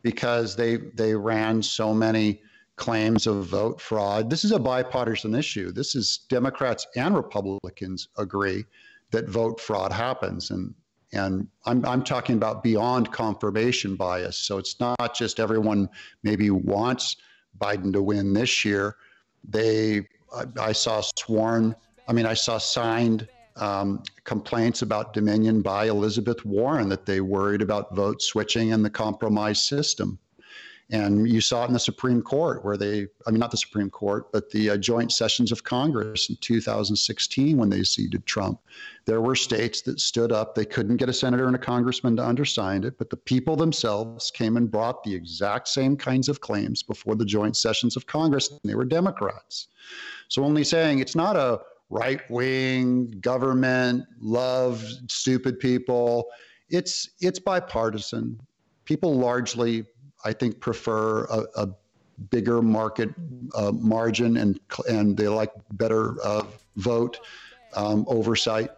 [0.01, 2.41] because they they ran so many
[2.75, 4.29] claims of vote fraud.
[4.29, 5.71] This is a bipartisan issue.
[5.71, 8.65] This is Democrats and Republicans agree
[9.11, 10.73] that vote fraud happens, and
[11.13, 14.37] and I'm I'm talking about beyond confirmation bias.
[14.37, 15.89] So it's not just everyone
[16.23, 17.17] maybe wants
[17.59, 18.95] Biden to win this year.
[19.47, 21.75] They I, I saw sworn.
[22.07, 27.61] I mean, I saw signed um, complaints about Dominion by Elizabeth Warren that they worried
[27.61, 30.19] about vote switching in the compromise system.
[30.91, 33.89] And you saw it in the Supreme Court, where they, I mean, not the Supreme
[33.89, 38.59] Court, but the uh, joint sessions of Congress in 2016 when they seated Trump.
[39.05, 40.53] There were states that stood up.
[40.53, 44.29] They couldn't get a senator and a congressman to undersign it, but the people themselves
[44.29, 48.51] came and brought the exact same kinds of claims before the joint sessions of Congress,
[48.51, 49.67] and they were Democrats.
[50.27, 56.25] So only saying it's not a right wing government love stupid people.
[56.69, 58.39] It's it's bipartisan.
[58.85, 59.85] People largely,
[60.23, 61.69] I think, prefer a, a
[62.29, 63.09] bigger market
[63.55, 66.43] uh, margin and and they like better uh,
[66.77, 67.19] vote
[67.75, 68.71] um, oversight.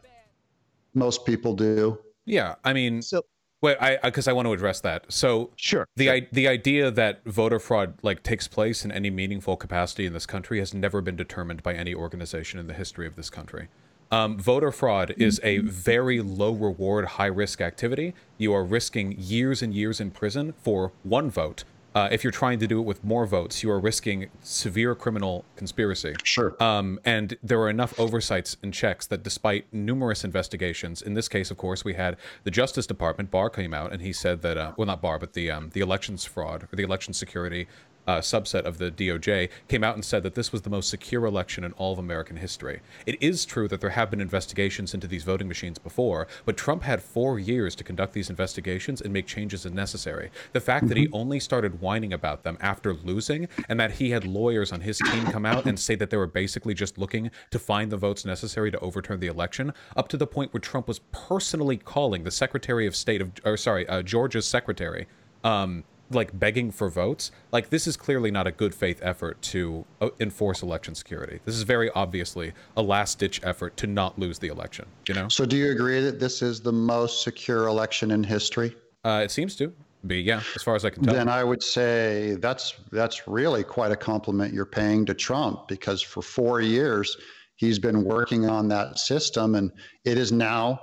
[0.93, 1.99] Most people do.
[2.25, 3.23] Yeah, I mean, So
[3.61, 5.05] wait, I because I, want to address that.
[5.09, 5.87] So sure.
[5.95, 10.13] the i the idea that voter fraud like takes place in any meaningful capacity in
[10.13, 13.69] this country has never been determined by any organization in the history of this country.
[14.09, 18.13] Um, voter fraud is a very low reward, high risk activity.
[18.37, 21.63] You are risking years and years in prison for one vote.
[21.97, 25.43] Uh, if you're trying to do it with more votes, you are risking severe criminal
[25.55, 26.13] conspiracy.
[26.23, 26.55] Sure.
[26.61, 31.49] Um, and there are enough oversights and checks that despite numerous investigations, in this case,
[31.49, 34.73] of course, we had the Justice Department, Barr came out and he said that, uh,
[34.77, 37.67] well, not Barr, but the, um, the elections fraud or the election security
[38.07, 41.25] uh, subset of the DOJ came out and said that this was the most secure
[41.25, 42.81] election in all of American history.
[43.05, 46.83] It is true that there have been investigations into these voting machines before, but Trump
[46.83, 50.31] had four years to conduct these investigations and make changes as necessary.
[50.53, 54.25] The fact that he only started whining about them after losing, and that he had
[54.25, 57.59] lawyers on his team come out and say that they were basically just looking to
[57.59, 60.99] find the votes necessary to overturn the election, up to the point where Trump was
[61.11, 65.07] personally calling the Secretary of State of, or sorry, uh, Georgia's secretary,
[65.43, 69.85] um, like begging for votes like this is clearly not a good faith effort to
[70.01, 71.39] uh, enforce election security.
[71.45, 75.29] This is very obviously a last ditch effort to not lose the election you know?
[75.29, 78.75] So do you agree that this is the most secure election in history?
[79.03, 79.73] uh, it seems to
[80.05, 81.13] be yeah as far as i can tell.
[81.13, 86.01] Then I would say that's that's really quite a compliment you're paying to Trump because
[86.01, 87.17] for four years
[87.55, 89.71] he's been working on that system and
[90.05, 90.79] it is now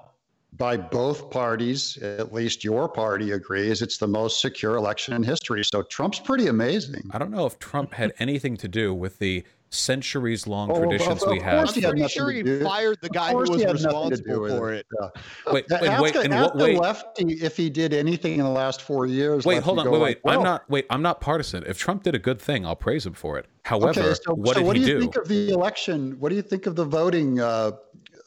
[0.57, 5.65] by both parties, at least your party agrees it's the most secure election in history.
[5.65, 7.03] So Trump's pretty amazing.
[7.13, 10.83] i don't know if trump had anything to do with the centuries long Oh, of-
[10.83, 13.63] traditions of we have I'm he pretty sure he fired the guy who was he
[13.63, 14.87] had nothing to do responsible for it.
[15.01, 15.53] Yeah.
[15.53, 18.49] wait Ask, wait, wait in ask what way lefty if he did anything in the
[18.49, 19.45] last four years.
[19.45, 22.05] wait hold on go wait like, wait i'm not wait i'm not partisan if trump
[22.05, 24.67] did a good thing i'll praise him for it however okay, so, what so did
[24.67, 26.17] what he do you do think of the election?
[26.21, 27.41] What do you think of the voting?
[27.41, 27.73] Uh,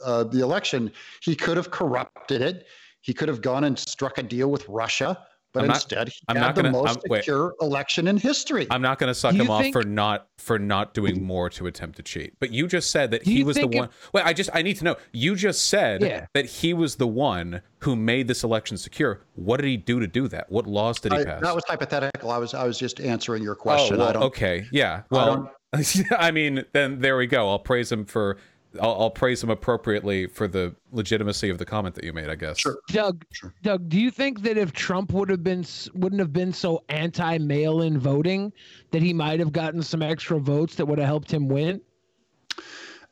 [0.03, 0.91] uh, the election.
[1.21, 2.65] He could have corrupted it.
[3.01, 5.17] He could have gone and struck a deal with Russia,
[5.53, 7.19] but I'm not- instead he I'm had not the gonna- most I'm- wait.
[7.19, 8.67] secure election in history.
[8.69, 11.49] I'm not going to suck Do him you off for not for not doing more
[11.51, 12.33] to attempt to cheat.
[12.39, 13.89] But you just said that he was the think it- one.
[14.13, 14.95] Wait, I just I need to know.
[15.13, 16.25] You just said Yeah.
[16.33, 19.21] that he was the one who made this election secure.
[19.35, 20.51] What did he do to do that?
[20.51, 21.41] What laws did he I- pass?
[21.41, 22.29] that was hypothetical.
[22.29, 23.97] I was I was just answering your oh, question.
[23.99, 24.23] well, I don't.
[24.23, 25.03] okay, yeah.
[25.11, 25.51] Well,
[26.17, 27.49] I, mean, then there we go.
[27.49, 28.37] I'll praise him for
[28.81, 32.29] I'll, I'll praise him appropriately for the legitimacy of the comment that you made.
[32.29, 32.59] I guess.
[32.59, 32.77] Sure.
[32.89, 33.53] Doug, Sure.
[33.63, 37.37] Doug, do you think that if Trump would have been wouldn't have been so anti
[37.37, 38.51] mail-in voting,
[38.91, 41.81] that he might have gotten some extra votes that would have helped him win?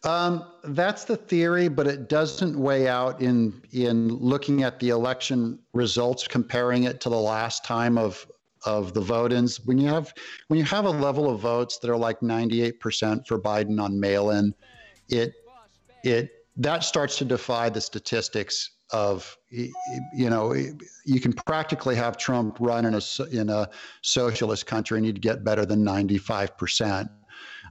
[0.04, 5.60] Um, that's the theory, but it doesn't weigh out in in looking at the election
[5.74, 8.26] results, comparing it to the last time of
[8.66, 9.66] of the vote-ins.
[9.66, 10.14] When you have
[10.48, 14.54] when you have a level of votes that are like 98% for Biden on mail-in,
[15.10, 15.34] it
[16.06, 20.54] it that starts to defy the statistics of you know
[21.06, 23.70] you can practically have Trump run in a in a
[24.02, 27.10] socialist country and you'd get better than 95%.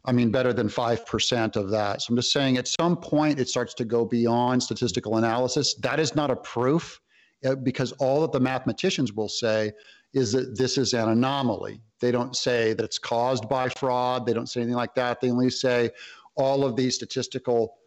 [0.06, 2.02] I mean, better than 5% of that.
[2.02, 5.74] So I'm just saying at some point it starts to go beyond statistical analysis.
[5.76, 7.00] That is not a proof
[7.44, 9.72] uh, because all that the mathematicians will say
[10.12, 11.80] is that this is an anomaly.
[12.00, 14.26] They don't say that it's caused by fraud.
[14.26, 15.22] They don't say anything like that.
[15.22, 15.90] They only say
[16.36, 17.78] all of these statistical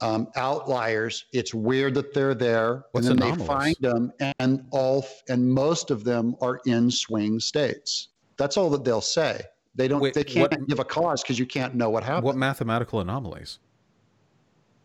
[0.00, 1.24] um, outliers.
[1.32, 3.48] It's weird that they're there, What's and then anomalous?
[3.48, 8.08] they find them, and all and most of them are in swing states.
[8.36, 9.42] That's all that they'll say.
[9.74, 10.00] They don't.
[10.00, 12.24] Wait, they can't what- give a cause because you can't know what happened.
[12.24, 13.58] What mathematical anomalies?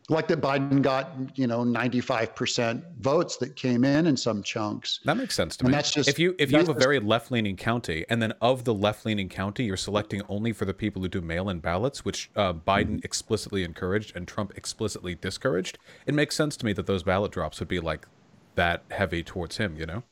[0.10, 5.00] Like that Biden got, you know, 95% votes that came in in some chunks.
[5.06, 5.76] That makes sense to And me.
[5.76, 8.64] that's just- if you if you have a very left leaning county, and then of
[8.66, 12.04] the left leaning county, you're selecting only for the people who do mail in ballots,
[12.04, 15.78] which uh, Biden explicitly encouraged and Trump explicitly discouraged.
[16.06, 18.06] It makes sense to me that those ballot drops would be like
[18.56, 19.78] that heavy towards him.
[19.78, 20.04] You know,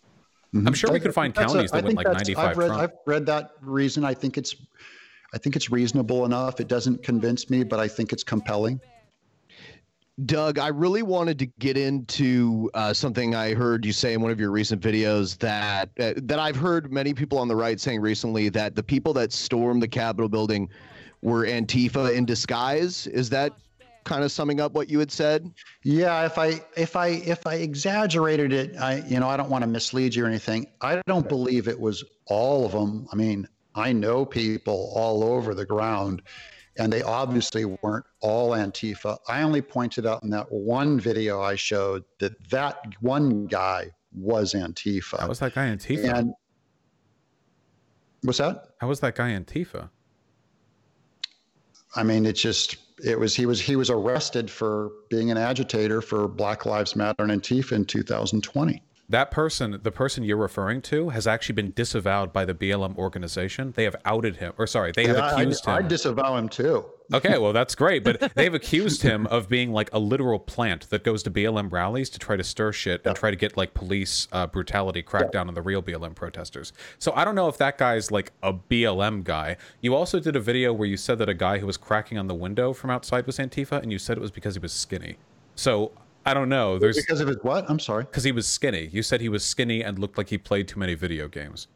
[0.53, 2.67] I'm sure we could find That's a- counties I that went like 95 I've read,
[2.67, 2.81] Trump.
[2.81, 4.05] I've read that reason.
[4.05, 4.55] I think it's,
[5.33, 6.59] I think it's reasonable enough.
[6.61, 8.79] It doesn't convince me, but I think it's compelling.
[10.25, 14.31] Doug, I really wanted to get into uh, something I heard you say in one
[14.31, 18.01] of your recent videos that uh, that I've heard many people on the right saying
[18.01, 20.69] recently that the people that stormed the Capitol building
[21.21, 23.07] were Antifa in disguise.
[23.07, 23.53] Is that
[24.03, 25.51] kind of summing up what you had said?
[25.83, 29.63] Yeah, if I if I if I exaggerated it, I you know I don't want
[29.63, 30.67] to mislead you or anything.
[30.81, 33.07] I don't believe it was all of them.
[33.11, 36.21] I mean, I know people all over the ground,
[36.81, 39.17] and they obviously weren't all Antifa.
[39.27, 44.55] I only pointed out in that one video I showed that that one guy was
[44.55, 45.19] Antifa.
[45.19, 46.11] How was that guy Antifa?
[46.11, 46.33] and
[48.23, 48.69] what's that?
[48.79, 49.89] How was that guy Antifa?
[51.95, 56.01] I mean, it's just it was he was he was arrested for being an agitator
[56.01, 58.81] for Black Lives Matter and Antifa in 2020.
[59.11, 63.73] That person, the person you're referring to, has actually been disavowed by the BLM organization.
[63.75, 65.89] They have outed him, or sorry, they have Yeah, I, accused I him.
[65.89, 66.85] disavow him too.
[67.13, 71.03] Okay, well that's great, but they've accused him of being like a literal plant that
[71.03, 74.29] goes to BLM rallies to try to stir shit and try to get like police
[74.31, 76.71] uh, brutality cracked down on the real BLM protesters.
[76.97, 79.57] So I don't know if that guy's like a BLM guy.
[79.81, 82.27] You also did a video where you said that a guy who was cracking on
[82.27, 85.17] the window from outside was Antifa, and you said it was because he was skinny.
[85.53, 85.91] So
[86.25, 86.77] I don't know.
[86.77, 87.69] There's Because of his what?
[87.69, 88.03] I'm sorry.
[88.03, 88.89] because he was skinny.
[88.91, 91.67] You said he was skinny and looked like he played too many video games.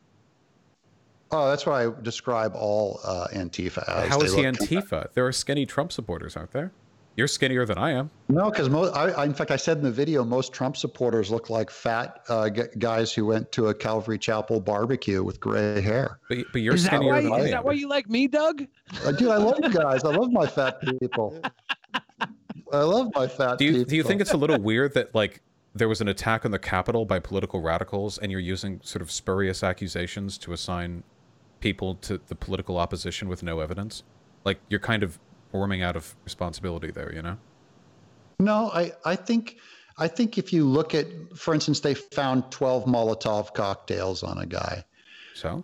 [1.32, 4.08] Oh, that's what I describe all uh, Antifa as.
[4.10, 5.08] How They is he look- Antifa?
[5.14, 6.72] There are skinny Trump supporters, aren't there?
[7.18, 8.12] You're skinnier than I am.
[8.28, 8.94] No, because most.
[8.94, 12.20] I, I, in fact, I said in the video, most Trump supporters look like fat
[12.28, 16.20] uh, g- guys who went to a Calvary Chapel barbecue with gray hair.
[16.28, 17.46] But, but you're Is skinnier why, than I am.
[17.46, 18.66] is that why you like me, Doug?
[19.06, 20.04] Uh, dude, I love you guys.
[20.04, 21.40] I love my fat people.
[22.72, 23.86] I love my fat do you people.
[23.86, 25.42] do you think it's a little weird that like
[25.74, 29.12] there was an attack on the Capitol by political radicals, and you're using sort of
[29.12, 31.04] spurious accusations to assign
[31.60, 34.04] people to the political opposition with no evidence?
[34.46, 35.20] Like you're kind of
[35.52, 37.38] warming out of responsibility there, you know?
[38.40, 39.58] No, I, I think
[39.98, 44.46] I think if you look at, for instance, they found 12 Molotov cocktails on a
[44.46, 44.84] guy.
[45.34, 45.64] So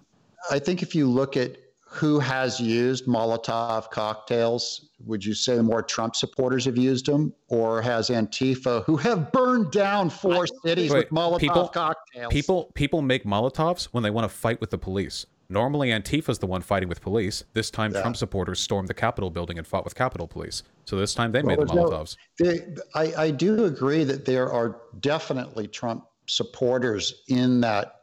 [0.49, 1.57] I think if you look at
[1.91, 7.81] who has used Molotov cocktails, would you say more Trump supporters have used them, or
[7.81, 12.31] has Antifa, who have burned down four cities Wait, with Molotov people- cocktails?
[12.31, 15.25] people people make Molotovs when they want to fight with the police.
[15.49, 17.43] Normally, Antifa's the one fighting with police.
[17.53, 17.99] This time, Yeah.
[17.99, 20.63] Trump supporters stormed the Capitol building and fought with Capitol Police.
[20.85, 22.15] So this time, they made the there's no- Molotovs.
[22.39, 27.95] They, I, I do agree that there are definitely Trump supporters in that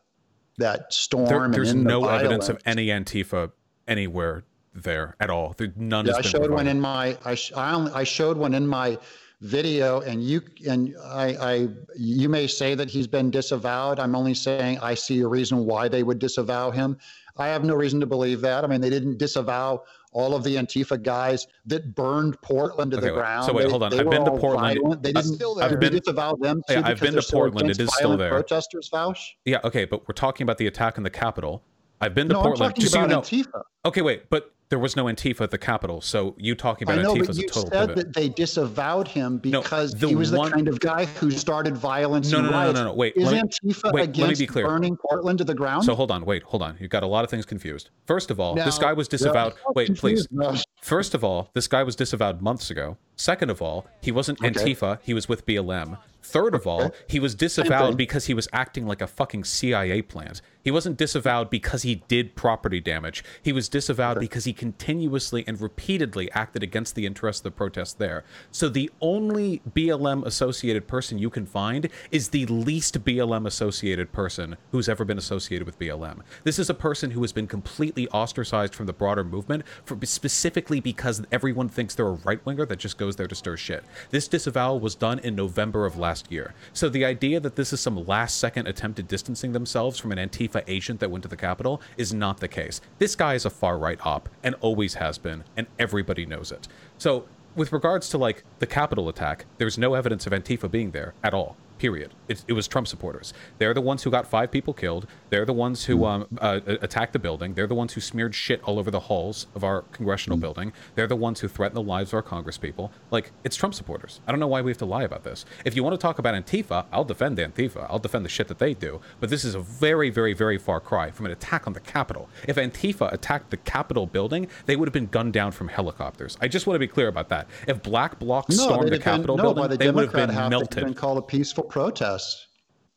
[0.59, 1.25] that storm.
[1.27, 3.51] There- and there's in the no evidence of any Antifa
[3.89, 5.55] anywhere there at all.
[5.77, 8.67] None Yeah, I showed one in my I, sh- I, only, I showed one in
[8.67, 8.99] my
[9.41, 13.99] video and you and I, I you may say that he's been disavowed.
[13.99, 16.97] I'm only saying I see a reason why they would disavow him.
[17.37, 18.65] I have no reason to believe that.
[18.65, 23.07] I mean, they didn't disavow all of the Antifa guys that burned Portland to Okay,
[23.09, 23.19] the wait.
[23.19, 23.45] ground.
[23.47, 23.91] So wait, They- hold on.
[23.91, 24.79] they I've been to Portland.
[24.81, 25.03] violent.
[25.03, 25.35] They didn't.
[25.35, 26.63] still I've been- disavow them.
[26.69, 27.71] Yeah, I've been to Portland.
[27.71, 28.31] It against still there.
[28.31, 29.21] Protesters, Vaush.
[29.45, 31.63] Yeah, okay, but we're talking about the attack on the Capitol.
[32.01, 32.71] I've been to No, I'm Portland.
[32.71, 33.21] talking Just so you know.
[33.21, 33.63] Antifa.
[33.85, 37.03] Okay, wait, but There was no Antifa at the Capitol, so you talking I about
[37.03, 37.97] know, Antifa but is a you total said pivot.
[37.97, 42.31] that they disavowed him because the he was the kind of guy who started violence
[42.31, 44.67] No, no, no, no, no, no, wait, Is me- Antifa wait, against be clear.
[44.67, 45.85] burning Portland to the ground?
[45.85, 46.77] So hold on, wait, hold on.
[46.79, 47.89] You've got a lot of things confused.
[48.07, 49.55] First of all, this guy was disavowed.
[49.75, 50.29] Wait, please.
[50.31, 50.55] No.
[50.83, 52.99] First of all, this guy was disavowed months ago.
[53.17, 54.51] Second of all, he wasn't Okay.
[54.75, 55.97] Antifa, he was with BLM.
[56.29, 60.43] Third of all, he was disavowed because he was acting like a fucking CIA plant.
[60.63, 63.25] He wasn't disavowed because he did property damage.
[63.41, 67.95] He was disavowed because he continuously and repeatedly acted against the interests of the protests
[67.95, 68.23] there.
[68.51, 74.59] So the only BLM associated person you can find is the least BLM associated person
[74.71, 76.21] who's ever been associated with BLM.
[76.45, 80.81] This is a person who has been completely ostracized from the broader movement for specifically
[80.81, 83.85] because everyone thinks they're a right winger that just goes there to stir shit.
[84.11, 86.55] This disavowal was done in November of last year.
[86.73, 90.19] So the idea that this is some last second attempt at distancing themselves from an
[90.19, 92.81] Antifa agent that went to the Capitol is not the case.
[92.99, 96.69] This guy is a far right op and always has been, and everybody knows it.
[96.99, 101.15] So with regards to like the Capitol attack, there's no evidence of Antifa being there
[101.23, 101.57] at all.
[101.79, 102.13] Period.
[102.29, 103.33] It, it was Trump supporters.
[103.59, 105.07] They're the ones who got five people killed.
[105.31, 107.55] They're the ones who um, uh, attacked the building.
[107.55, 110.73] They're the ones who smeared shit all over the halls of our congressional building.
[110.97, 112.91] They're the ones who threatened the lives of our congresspeople.
[113.11, 114.21] Like, it's Trump supporters.
[114.27, 115.45] I don't know why we have to lie about this.
[115.65, 117.87] If you want to talk about Antifa, I'll defend Antifa.
[117.89, 119.01] I'll defend the shit that they do.
[119.21, 122.29] But this is a very, very, very far cry from an attack on the Capitol.
[122.49, 126.37] If Antifa attacked the Capitol building, they would have been gunned down from helicopters.
[126.41, 127.47] I just want to be clear about that.
[127.69, 130.13] If black blocs stormed they'd the have been- Capitol no, building, the they would have
[130.13, 130.85] Democrat been melted.
[130.85, 132.47] Been called a peaceful protest.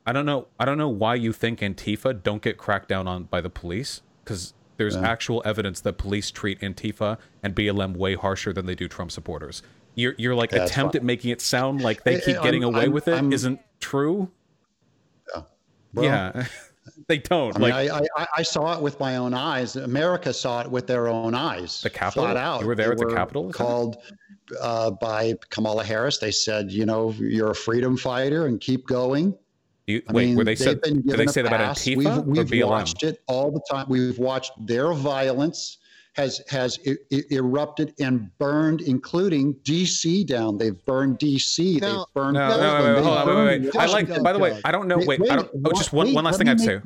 [0.05, 0.47] I don't know.
[0.59, 4.01] I don't know why you think Antifa don't get cracked down on by the police
[4.24, 8.88] because there's actual evidence that police treat Antifa and BLM way harsher than they do
[8.88, 9.61] Trump supporters.
[9.95, 12.82] Your your like Yeah, attempt at making it sound like they keep getting I'm- away
[12.84, 14.32] I'm- with it not true.
[15.93, 16.45] Well, yeah,
[17.07, 17.53] they don't.
[17.55, 19.76] I mean, like I, I, I saw it with my own eyes.
[19.76, 21.82] America saw it with their own eyes.
[21.82, 22.24] The Capitol?
[22.24, 22.61] Flat out.
[22.61, 24.13] You were there They at the Capitol, that it?
[24.60, 26.18] Called uh, by Kamala Harris.
[26.18, 29.36] They said, you know, you're a freedom fighter and keep going.
[29.88, 30.82] you, I wait, mean, were they they've said?
[30.82, 31.84] been Did they say that about pass.
[31.86, 32.70] Antifa We've, we've BLM?
[32.70, 33.86] watched it all the time.
[33.89, 35.78] We've watched their violence
[36.14, 40.58] has has e- e- erupted and burned, including DC down.
[40.58, 41.80] They've burned DC.
[41.80, 42.34] Now- they've burned.
[42.34, 43.76] No, no, Portland, wait, wait, they've hold on, wait, wait, wait.
[43.76, 43.91] I like.
[43.93, 44.24] Washington.
[44.24, 44.97] By the way, I don't know.
[44.97, 45.49] Wait, I don't.
[45.66, 46.80] Oh, just one, wait, one last thing I'd make- say.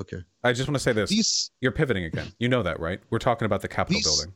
[0.00, 0.24] Okay.
[0.42, 1.10] I just want to say this.
[1.10, 2.32] These You're pivoting again.
[2.38, 3.00] You know that, right?
[3.10, 4.34] We're talking about the Capitol These- building.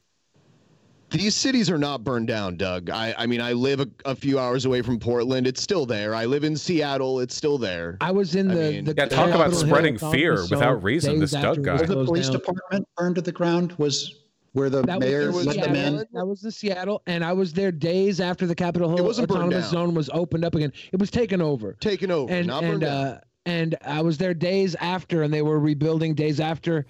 [1.14, 2.90] These cities are not burned down, Doug.
[2.90, 5.46] I, I mean, I live a, a few hours away from Portland.
[5.46, 6.14] It's still there.
[6.14, 7.20] I live in Seattle.
[7.20, 7.96] It's still there.
[8.00, 10.82] I was in I the, mean- the Yeah, talk about spreading Hill fear conference without
[10.82, 11.72] reason, this Doug guy.
[11.72, 12.32] was Was the police down.
[12.38, 13.72] department burned to the ground?
[13.78, 14.16] Was
[14.52, 16.04] where the That mayor was let them in?
[16.12, 19.38] That was the Seattle, and I was there days after the Capitol Hill wasn't burned
[19.42, 19.86] Autonomous down.
[19.88, 20.72] Zone was opened up again.
[20.92, 23.06] It was taken over, Taken over, and not burned and down.
[23.06, 26.86] uh, and I was there days after, and they were rebuilding days after.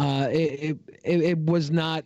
[0.00, 2.04] Uh, it it, it, it was not.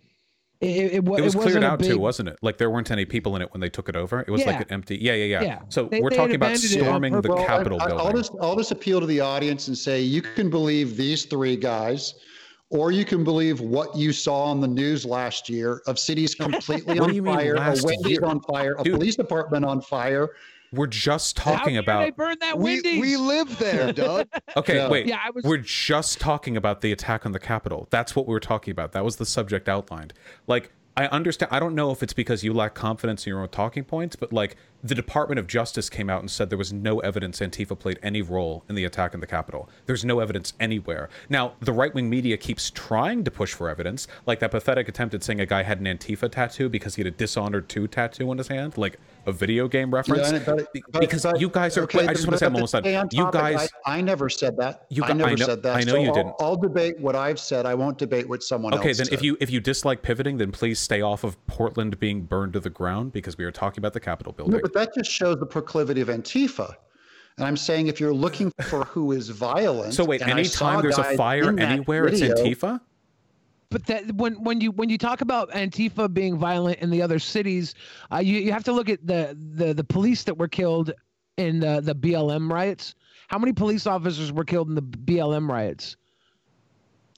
[0.61, 2.39] It, it, it, wa- It was wasn't cleared out big, too, wasn't it?
[2.43, 4.21] Like there weren't any people in it when they took it over.
[4.21, 4.97] It was like an empty.
[5.01, 5.43] Yeah, yeah, yeah.
[5.43, 5.59] Yeah.
[5.69, 7.29] So They- we're they talking about abandoned it on storming the.
[7.29, 8.07] Well, Capitol I, building.
[8.07, 11.55] I'll just I'll just appeal to the audience and say you can believe these three
[11.57, 12.15] guys,
[12.71, 16.99] or you can believe what you saw on the news last year of cities completely
[16.99, 18.25] on do mean fire, a last Wendy's year?
[18.25, 18.95] on fire, a Dude.
[18.95, 20.31] police department on fire.
[20.73, 22.01] We're just How talking dare about.
[22.05, 23.01] they burn that we, Wendy's.
[23.01, 24.29] we live there, Doug.
[24.57, 24.89] Okay, Yeah.
[24.89, 25.07] wait.
[25.07, 27.89] Yeah, I was- We're just talking about the attack on the Capitol.
[27.91, 28.93] That's what we were talking about.
[28.93, 30.13] That was the subject outlined.
[30.47, 31.51] Like, I understand.
[31.53, 34.33] I don't know if it's because you lack confidence in your own talking points, but
[34.33, 37.99] like, the Department of Justice came out and said there was no evidence Antifa played
[38.03, 39.69] any role in the attack on the Capitol.
[39.87, 41.09] There's no evidence anywhere.
[41.29, 45.15] Now, the right wing media keeps trying to push for evidence, like that pathetic attempt
[45.15, 48.31] at saying a guy had an Antifa tattoo because he had a Dishonored 2 tattoo
[48.31, 50.31] on his hand, like a video game reference.
[50.31, 51.83] Yeah, but- but- because but- you guys are.
[51.83, 52.87] okay, I just want to say, I'm almost done.
[52.95, 53.69] on You guys.
[53.85, 54.87] I, I never said that.
[54.91, 55.77] You I never I know- said that.
[55.77, 56.35] I know So you I'll- didn't.
[56.41, 57.67] I'll, debate what I've said.
[57.67, 59.15] I won't debate what someone Okay, else Okay, then said.
[59.15, 62.61] if you if you dislike pivoting, then please stay off of Portland being burned to
[62.61, 64.61] the ground because we are talking about the Capitol building.
[64.61, 66.75] No, but that just shows the proclivity of Antifa.
[67.37, 69.95] And I'm saying if you're looking for who is violent.
[69.95, 72.81] so wait, and I anytime there's a fire in that anywhere, it's Antifa.
[73.71, 77.19] But that when when you when you talk about Antifa being violent in the other
[77.19, 77.75] cities,
[78.13, 80.93] uh, you you have to look at the the the police that were killed
[81.37, 82.95] in the the BLM riots.
[83.29, 85.97] How many police officers were killed in the BLM riots?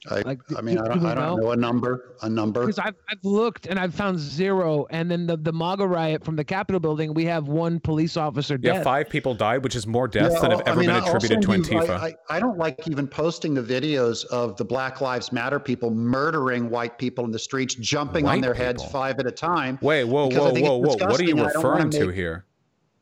[0.09, 1.37] I, Like, I mean, do- I do don't, we I don't know?
[1.37, 2.15] know a number.
[2.23, 2.61] A number.
[2.61, 6.37] Because I've I've looked and I've found zero, and then the the MAGA riot from
[6.37, 10.09] the Capitol building, we have one police officer Yeah, five people died, which is more
[10.09, 11.91] deaths Yeah, than have I'll- I ever mean, been attributed to send you- Antifa.
[11.91, 15.91] I, I, I don't like even posting the videos of the Black Lives Matter people
[15.91, 19.79] murdering white people in the streets, jumping on White their heads five at a time.
[19.83, 20.79] Wait, whoa, whoa, whoa, whoa!
[20.79, 22.47] What are you disgusting and I don't wanna referring to make- here?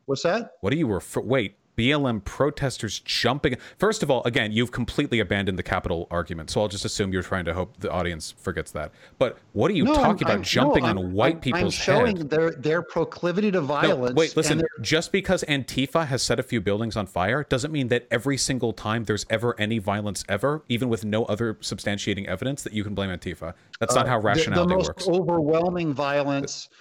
[0.05, 0.51] What's that?
[0.61, 1.21] What are you refer?
[1.21, 3.55] Wait, BLM protesters jumping.
[3.77, 7.23] First of all, again, you've completely abandoned the Capitol argument, so I'll just assume you're
[7.23, 8.91] trying to hope the audience forgets that.
[9.17, 11.63] But what are you No, talking I'm- about I'm- jumping no, on white I'm- people's
[11.63, 12.29] I'm showing head?
[12.29, 14.15] their their proclivity to No, violence.
[14.15, 14.59] wait, listen.
[14.59, 18.35] and Just because Antifa has set a few buildings on fire doesn't mean that every
[18.37, 22.83] single time there's ever any violence ever, even with no other substantiating evidence, that you
[22.83, 23.53] can blame Antifa.
[23.79, 25.07] That's not how Uh, the- rationality the, most works.
[25.07, 26.75] overwhelming violence uh,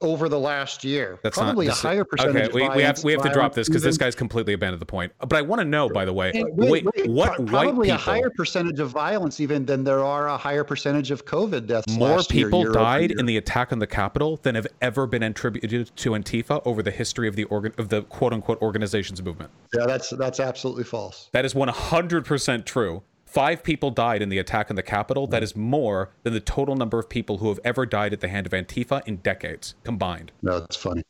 [0.00, 1.18] over the last year.
[1.22, 2.36] That's probably not a higher percentage.
[2.36, 4.80] Okay, of we, we have we have to drop this because this guy's completely abandoned
[4.80, 5.12] the point.
[5.18, 8.30] But I want to know, by the way, Wait, wait, wait, what probably a higher
[8.30, 11.88] percentage of violence even than there are a higher percentage of COVID deaths.
[11.96, 13.18] more last year, people year over died year.
[13.18, 16.90] in the attack on the Capitol than have ever been attributed to Antifa over the
[16.90, 19.50] history of the organ of the quote unquote organization's movement.
[19.74, 21.28] Yeah, that's that's absolutely false.
[21.32, 23.02] That is 100% true.
[23.34, 25.26] Five people died in the attack on the Capitol.
[25.26, 28.28] That is more than the total number of people who have ever died at the
[28.28, 30.30] hand of Antifa in decades combined.
[30.40, 31.02] No, that's funny.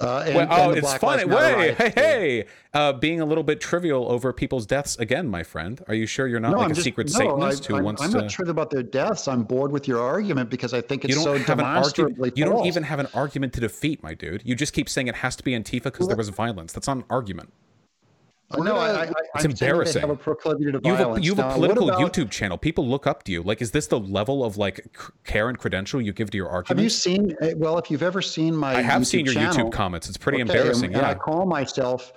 [0.00, 1.22] Uh, and, Well, oh, it's funny.
[1.24, 2.44] Lives Matter Wait, riots, hey, hey.
[2.74, 5.80] Uh, being a little bit trivial over people's deaths again, my friend.
[5.86, 7.76] Are you sure you're not No, like I'm a just- secret no, Satanist I, who
[7.76, 8.18] I'm, wants I'm to?
[8.22, 9.28] not sure about their deaths.
[9.28, 12.36] I'm bored with your argument because I think you it's don't so have an argument.
[12.36, 14.42] You don't even have an argument to defeat, my dude.
[14.44, 16.72] You just keep saying it has to be Antifa because there was violence.
[16.72, 17.52] That's not an argument.
[18.50, 18.76] I know.
[18.76, 20.00] I, I, It's I'm embarrassing.
[20.02, 22.30] have a proclivity to You have a, you have a Now, what political about- YouTube
[22.30, 22.56] channel.
[22.56, 23.42] People look up to you.
[23.42, 24.86] Like, is this the level of like
[25.24, 27.34] care and credential you give to your Have you seen?
[27.42, 30.08] uh, Well, if you've ever seen my, I have YouTube seen your channel, YouTube comments.
[30.08, 30.86] It's pretty okay, embarrassing.
[30.94, 32.12] And, and I call myself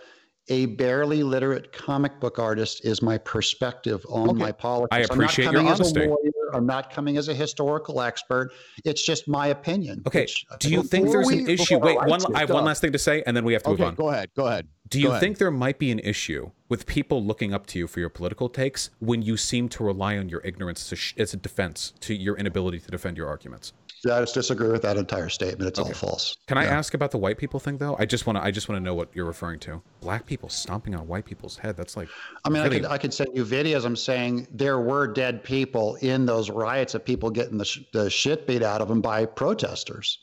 [0.49, 2.85] a barely literate comic book artist.
[2.85, 4.95] Is my perspective on my politics?
[4.95, 5.99] I appreciate I'm your not coming honesty.
[6.01, 6.31] As a lawyer.
[6.53, 8.51] I'm not coming as a historical expert.
[8.85, 10.01] It's just my opinion.
[10.07, 10.21] Okay.
[10.21, 11.77] which Do you think there's we- an issue?
[11.79, 12.21] Wait, I one.
[12.35, 13.95] I have one last thing to say, and then we have to Okay, move on.
[13.95, 14.29] go ahead.
[14.35, 14.67] Go ahead.
[14.87, 17.99] Do you think there might be an issue with people looking up to you for
[17.99, 21.93] your political takes when you seem to rely on your ignorance sh- as a defense
[22.01, 23.71] to your inability to defend your arguments?
[24.05, 25.67] I just disagree with that entire statement.
[25.67, 26.37] It's all false.
[26.47, 26.77] Can I Yeah.
[26.77, 27.95] ask about the white people thing though?
[27.99, 28.43] I just want to.
[28.43, 29.81] I just want to know what you're referring to.
[30.01, 31.75] Black people stomping on white people's head.
[31.77, 32.07] That's like.
[32.45, 33.85] I mean, really- I could I could send you videos.
[33.85, 38.09] I'm saying there were dead people in those riots of people getting the, sh- the
[38.09, 40.19] shit beat out of them by protesters.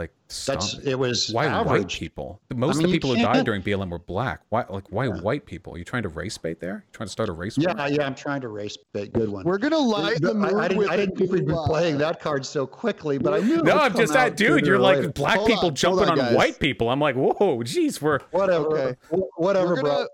[0.00, 0.12] Like
[0.46, 2.40] That's it was why white people?
[2.54, 4.40] Most mean, of the people who died during BLM were black.
[4.48, 5.74] Why like why white people?
[5.74, 6.84] Are you trying to race bait there?
[6.86, 7.58] You trying to start a race?
[7.58, 7.66] war?
[7.76, 8.06] Yeah, yeah.
[8.06, 9.12] I'm trying to race bait.
[9.12, 9.44] Good one.
[9.44, 11.98] We're gonna light the I- mood I, didn't, with didn't think we'd be uh, playing
[11.98, 13.62] that card so quickly, but I knew.
[13.62, 14.66] No, I'm just that dude.
[14.66, 15.10] You're like later.
[15.10, 16.88] black Hold people on, jumping on, on, white people.
[16.88, 18.96] I'm like, whoa, geez, we're whatever, Okay.
[19.36, 19.90] whatever, we're bro.
[19.90, 20.06] gonna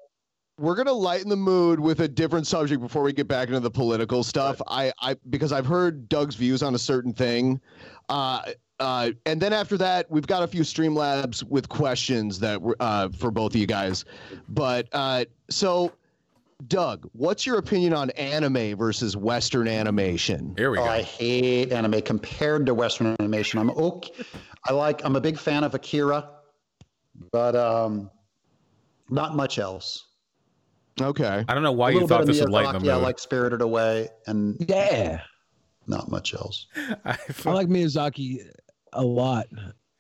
[0.59, 3.71] we're gonna lighten the mood with a different subject before we get back into the
[3.71, 4.61] political stuff.
[4.67, 7.61] I I because I've heard Doug's views on a certain thing.
[8.09, 8.41] Uh,
[8.81, 13.09] uh, and then after that, we've got a few Streamlabs with questions that were uh,
[13.09, 14.05] for both of you guys.
[14.49, 15.93] But uh, so,
[16.69, 20.55] Doug, what's your opinion on anime versus Western animation?
[20.57, 20.89] here we Oh, go.
[20.91, 23.59] I hate anime compared to Western animation.
[23.61, 24.13] I'm okay.
[24.65, 25.05] I like.
[25.05, 26.29] I'm a big fan of Akira,
[27.33, 28.11] but um,
[29.11, 30.05] not much else.
[31.01, 31.45] Okay.
[31.47, 33.03] I don't know why a you thought this would lighten the Miyazaki, I mood.
[33.05, 35.21] like Spirited Away, and Yeah,
[35.87, 36.67] not much else.
[37.05, 38.39] I like Miyazaki
[38.93, 39.47] a lot,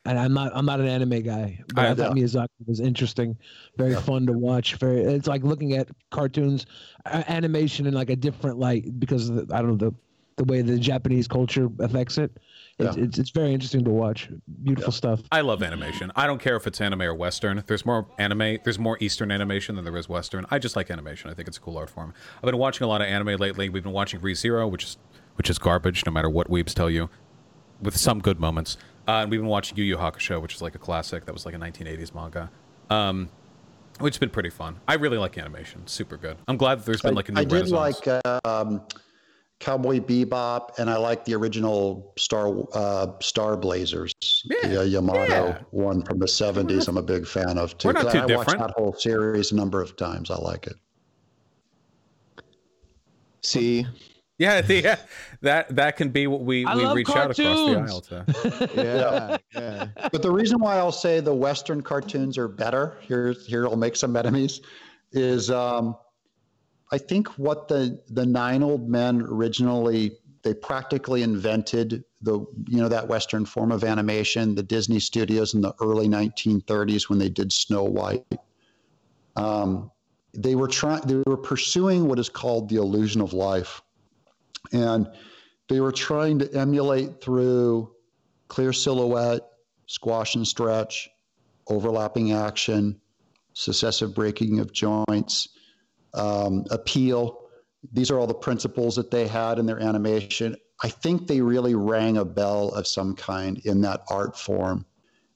[0.04, 3.36] and I'm not I'm not an anime guy, but I, I- thought Miyazaki was interesting,
[3.76, 4.00] very Yeah.
[4.00, 4.74] fun to watch.
[4.76, 6.66] Very, it's like looking at cartoons,
[7.06, 9.94] uh, animation in like a different light because of the, I don't know the
[10.36, 12.30] the way the Japanese culture affects it.
[12.78, 13.04] It's, Yeah.
[13.04, 14.28] it's, it's very interesting to watch.
[14.64, 15.22] Beautiful stuff.
[15.32, 16.12] I love animation.
[16.14, 17.64] I don't care if it's anime or Western.
[17.66, 20.44] There's more anime, there's more Eastern animation than there is Western.
[20.50, 21.30] I just like animation.
[21.30, 22.12] I think it's a cool art form.
[22.36, 23.70] I've been watching a lot of anime lately.
[23.70, 24.98] We've been watching ReZero, which is
[25.36, 27.08] which is garbage, no matter what weebs tell you,
[27.80, 28.76] with some good moments.
[29.08, 31.24] Uh, and we've been watching Yu Yu Hakusho, which is like a classic.
[31.26, 32.50] That was like a 1980s manga.
[32.90, 33.28] Um,
[34.00, 34.76] which has been pretty fun.
[34.86, 35.86] I really like animation.
[35.86, 36.36] Super good.
[36.48, 38.06] I'm glad that there's been like a new I did renaissance.
[38.06, 38.82] like uh, um,
[39.58, 44.12] Cowboy Bebop, and I like the original Star uh, Star Blazers,
[44.48, 45.58] the uh, Yamato yeah.
[45.70, 46.88] one from the '70s.
[46.88, 47.88] I'm a big fan of too.
[47.88, 50.30] We're not 'cause too I watched that whole series a number of times.
[50.30, 50.74] I like it.
[53.42, 53.86] See,
[54.38, 54.96] yeah, the, yeah,
[55.42, 58.70] that that can be what we, I we love reach out across the aisle to.
[58.74, 60.08] yeah, yeah.
[60.10, 63.96] But the reason why I'll say the Western cartoons are better here, here I'll make
[63.96, 64.60] some enemies,
[65.12, 65.96] is um,
[66.92, 72.88] I think what the the nine old men originally they practically invented the you know
[72.88, 74.54] that Western form of animation.
[74.54, 78.24] The Disney studios in the early 1930s when they did Snow White.
[79.34, 79.90] Um,
[80.32, 81.00] they were trying.
[81.02, 83.82] They were pursuing what is called the illusion of life,
[84.72, 85.08] and
[85.68, 87.92] they were trying to emulate through
[88.48, 89.42] clear silhouette,
[89.86, 91.08] squash and stretch,
[91.68, 93.00] overlapping action,
[93.52, 95.48] successive breaking of joints,
[96.14, 97.40] um, appeal.
[97.92, 100.56] These are all the principles that they had in their animation.
[100.82, 104.86] I think they really rang a bell of some kind in that art form.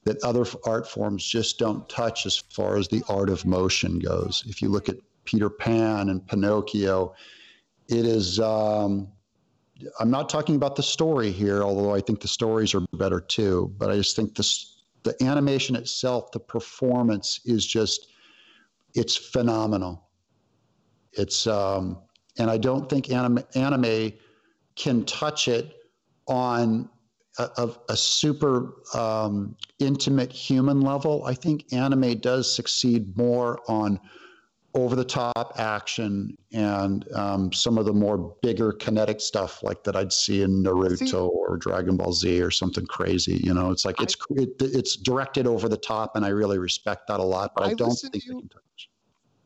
[0.04, 4.42] that other art forms just don't touch as far as the art of motion goes.
[4.46, 7.14] If you look at Peter Pan and Pinocchio,
[7.88, 8.40] it is.
[8.40, 9.08] Um,
[9.98, 13.74] I'm not talking about the story here, although I think the stories are better too.
[13.78, 18.12] But I just think this, the animation itself, the performance is just,
[18.94, 20.08] it's phenomenal.
[21.12, 21.98] It's, um,
[22.38, 24.12] and I don't think anime, anime
[24.76, 25.74] can touch it
[26.26, 26.88] on
[27.38, 31.24] a, a, a super um, intimate human level.
[31.24, 34.00] I think anime does succeed more on
[34.74, 39.96] over the top action and um, some of the more bigger kinetic stuff like that
[39.96, 43.40] I'd see in Naruto See- or Dragon Ball Z or something crazy.
[43.42, 47.08] You know, it's like it's it, it's directed over the top, and I really respect
[47.08, 47.52] that a lot.
[47.56, 48.62] But I, I don't think to they can touch.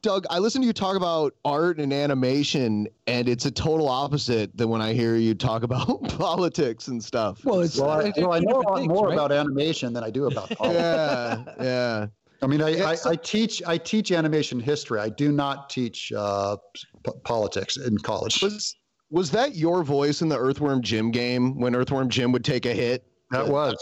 [0.02, 4.54] Doug, I listen to you talk about art and animation, and it's a total opposite
[4.54, 7.42] than when I hear you talk about politics and stuff.
[7.42, 9.14] Well, it's Well, I, it's well, I know a lot more right?
[9.14, 10.78] about animation than I do about politics.
[10.78, 12.06] yeah, yeah.
[12.44, 15.00] I mean, I, Yeah, I, so- I teach I teach animation history.
[15.00, 16.56] I do not teach uh,
[17.04, 18.40] p- politics in college.
[18.42, 18.76] Was
[19.10, 22.72] was that your voice in the Earthworm Jim game when Earthworm Jim would take a
[22.72, 23.04] hit?
[23.30, 23.76] That was,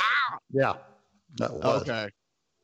[0.52, 0.74] yeah,
[1.38, 1.82] that was.
[1.82, 2.08] Okay,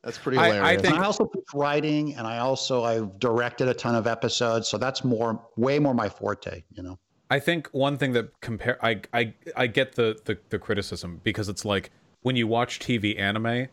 [0.03, 3.67] that's pretty I- I think- And I also teach writing, and I also I've directed
[3.67, 6.63] a ton of episodes, so that's more, way more my forte.
[6.71, 10.59] You know, I think one thing that compare I I I get the, the the
[10.59, 11.91] criticism because it's like
[12.21, 13.67] when you watch TV anime,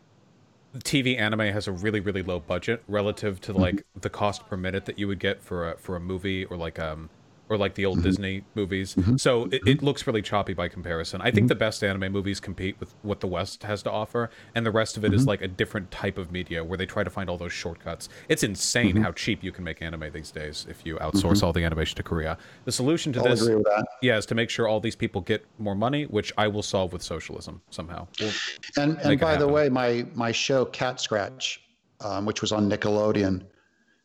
[0.83, 4.85] TV anime has a really really low budget relative to like the cost per minute
[4.85, 7.09] that you would get for a for a movie or like um
[7.49, 8.07] or like the old mm-hmm.
[8.07, 8.95] Disney movies.
[8.95, 9.17] Mm-hmm.
[9.17, 9.85] So it, it mm-hmm.
[9.85, 11.21] looks really choppy by comparison.
[11.21, 14.65] I think the best anime movies compete with what the West has to offer, and
[14.65, 17.09] the rest of it is like a different type of media where they try to
[17.09, 18.09] find all those shortcuts.
[18.29, 21.63] It's insane how cheap you can make anime these days if you outsource all the
[21.63, 22.37] animation to Korea.
[22.65, 23.85] The solution to I'll this agree with that.
[24.01, 26.93] yeah, is to make sure all these people get more money, which I will solve
[26.93, 28.07] with socialism somehow.
[28.19, 28.31] Well,
[28.77, 31.59] And and by the way, my my show Catscratch,
[32.01, 33.45] um, which was on Nickelodeon,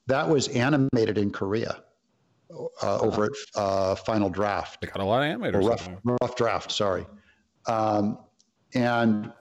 [0.06, 1.82] that was animated in Korea
[2.82, 4.80] uh, over at uh, Final Draft.
[4.80, 5.68] they got a lot of or animators.
[5.68, 7.06] rough, rough draft, sorry.
[7.66, 8.18] Um,
[8.74, 9.32] and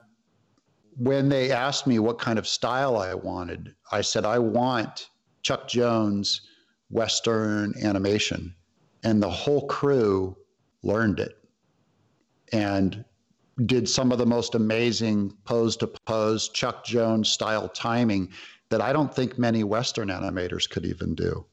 [0.96, 5.08] when they asked me what kind of style I wanted, I said, I want
[5.42, 6.42] Chuck Jones
[6.90, 8.54] Western animation.
[9.02, 10.36] And the whole crew
[10.82, 11.38] learned it
[12.52, 13.04] and
[13.66, 18.30] did some of the most amazing pose to pose Chuck Jones style timing
[18.68, 21.44] that I don't think many Western animators could even do.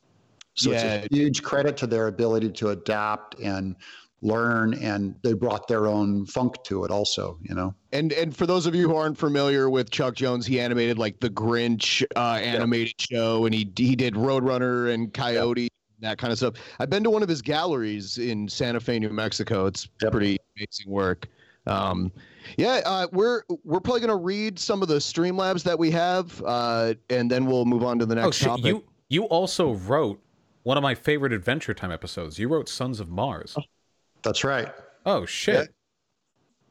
[0.59, 0.93] So Yeah.
[0.95, 3.75] it's a huge credit to their ability to adapt and
[4.21, 7.37] learn, and they brought their own funk to it, also.
[7.41, 10.59] You know, And and for those of you who aren't familiar with Chuck Jones, he
[10.59, 15.69] animated like the Grinch uh, animated show, and he he did Roadrunner and Coyote,
[16.01, 16.55] that kind of stuff.
[16.79, 19.65] I've been to one of his galleries in Santa Fe, New Mexico.
[19.67, 20.11] It's Yep.
[20.11, 21.27] pretty amazing work.
[21.67, 22.11] Um,
[22.57, 26.93] yeah, uh, we're we're probably gonna read some of the Streamlabs that we have, uh,
[27.09, 28.47] and then we'll move on to the next Oh shit!
[28.49, 28.65] topic.
[28.65, 30.19] You you also wrote
[30.69, 32.37] one of my favorite Adventure Time episodes.
[32.37, 33.57] You wrote Sons of Mars.
[34.21, 34.71] that's right.
[35.03, 35.73] Oh shit!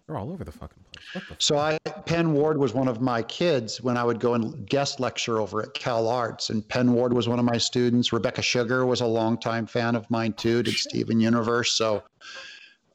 [0.06, 1.24] They're all over the fucking place.
[1.28, 1.36] The?
[1.40, 5.00] So I Pen Ward was one of my kids when I would go and guest
[5.00, 8.12] lecture over at CalArts, and Pen Ward was one of my students.
[8.12, 10.62] Rebecca Sugar was a longtime fan of mine too.
[10.62, 11.72] Did Steven Universe.
[11.72, 12.04] So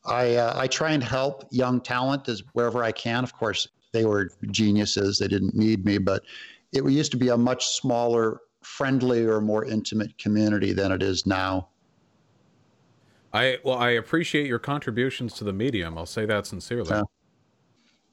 [0.06, 3.26] I uh, I try and help young talent as wherever I can.
[3.26, 6.24] Of course, they were geniuses; they didn't need me, but
[6.72, 11.26] it used to be a much smaller, friendlier, or more intimate community than it is
[11.26, 11.70] now.
[13.34, 15.98] I well, I appreciate your contributions to the medium.
[15.98, 16.90] I'll say that sincerely.
[16.90, 17.04] Yeah.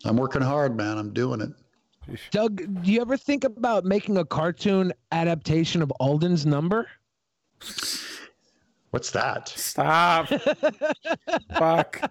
[0.05, 0.96] I'm working hard, man.
[0.96, 1.51] I'm doing it.
[2.30, 6.88] Doug, do you ever think about making a cartoon adaptation of Alden's number?
[8.90, 9.48] What's that?
[9.48, 10.28] Stop.
[11.59, 12.11] Fuck.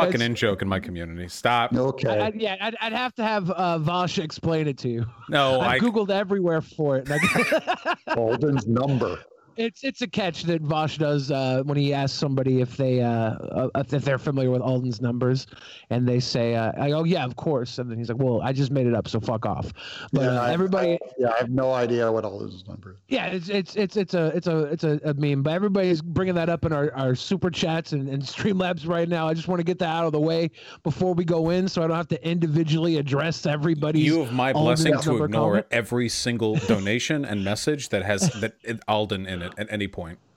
[0.00, 1.28] Fucking It's- in joke in my community.
[1.28, 1.74] Stop.
[1.74, 2.08] Okay.
[2.20, 5.06] I, I'd, yeah, I'd, I'd have to have uh, Vaush explain it to you.
[5.28, 5.74] No, I.
[5.74, 7.08] I've googled everywhere for it.
[7.08, 7.20] Like,
[8.16, 9.18] Alden's number.
[9.60, 13.10] It's it's a catch that Vaush does uh, when he asks somebody if they uh,
[13.10, 15.46] uh, if they're familiar with Alden's numbers,
[15.90, 18.54] and they say, uh, I go, yeah, of course, and then he's like, well, I
[18.54, 19.70] just made it up, so fuck off.
[20.12, 22.96] But uh, I- everybody, I, yeah, I have no idea what Alden's number is.
[23.08, 26.36] Yeah, it's it's it's it's a it's a it's a, a meme, but everybody's bringing
[26.36, 29.28] that up in our, our super chats and, and Streamlabs right now.
[29.28, 30.50] I just want to get that out of the way
[30.84, 34.06] before we go in, so I don't have to individually address everybody's.
[34.06, 35.66] You have my Alden's blessing to ignore comment.
[35.70, 38.54] every single donation and message that has that
[38.88, 40.18] Alden in it at any point.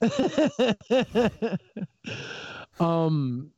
[2.80, 3.50] um,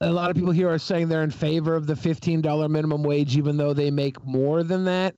[0.00, 3.02] a lot of people here are saying they're in favor of the fifteen dollar minimum
[3.02, 5.14] wage, even though they make more than that.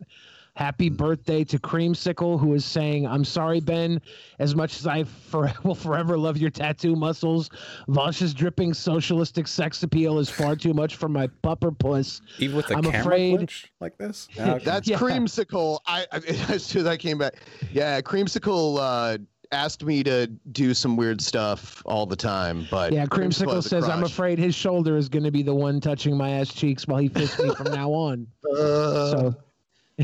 [0.56, 4.00] Happy birthday to Creamsicle, who is saying, I'm sorry, Ben.
[4.38, 7.48] As much as I for- will forever love your tattoo muscles,
[7.88, 12.20] Vaush's dripping socialistic sex appeal is far too much for my pupper puss.
[12.38, 14.28] Even with the I'm camera afraid- like this.
[14.34, 14.64] Yeah, okay.
[14.64, 14.98] That's Yeah.
[14.98, 15.78] creamsicle.
[15.86, 16.16] I, I
[16.48, 17.34] as soon as I came back,
[17.72, 19.18] yeah, creamsicle uh,
[19.52, 23.88] asked me to do some weird stuff all the time, but Yeah, Creamsicle has says,
[23.88, 26.98] I'm afraid his shoulder is going to be the one touching my ass cheeks while
[26.98, 28.26] he fists me from now on.
[28.48, 29.34] Uh, So.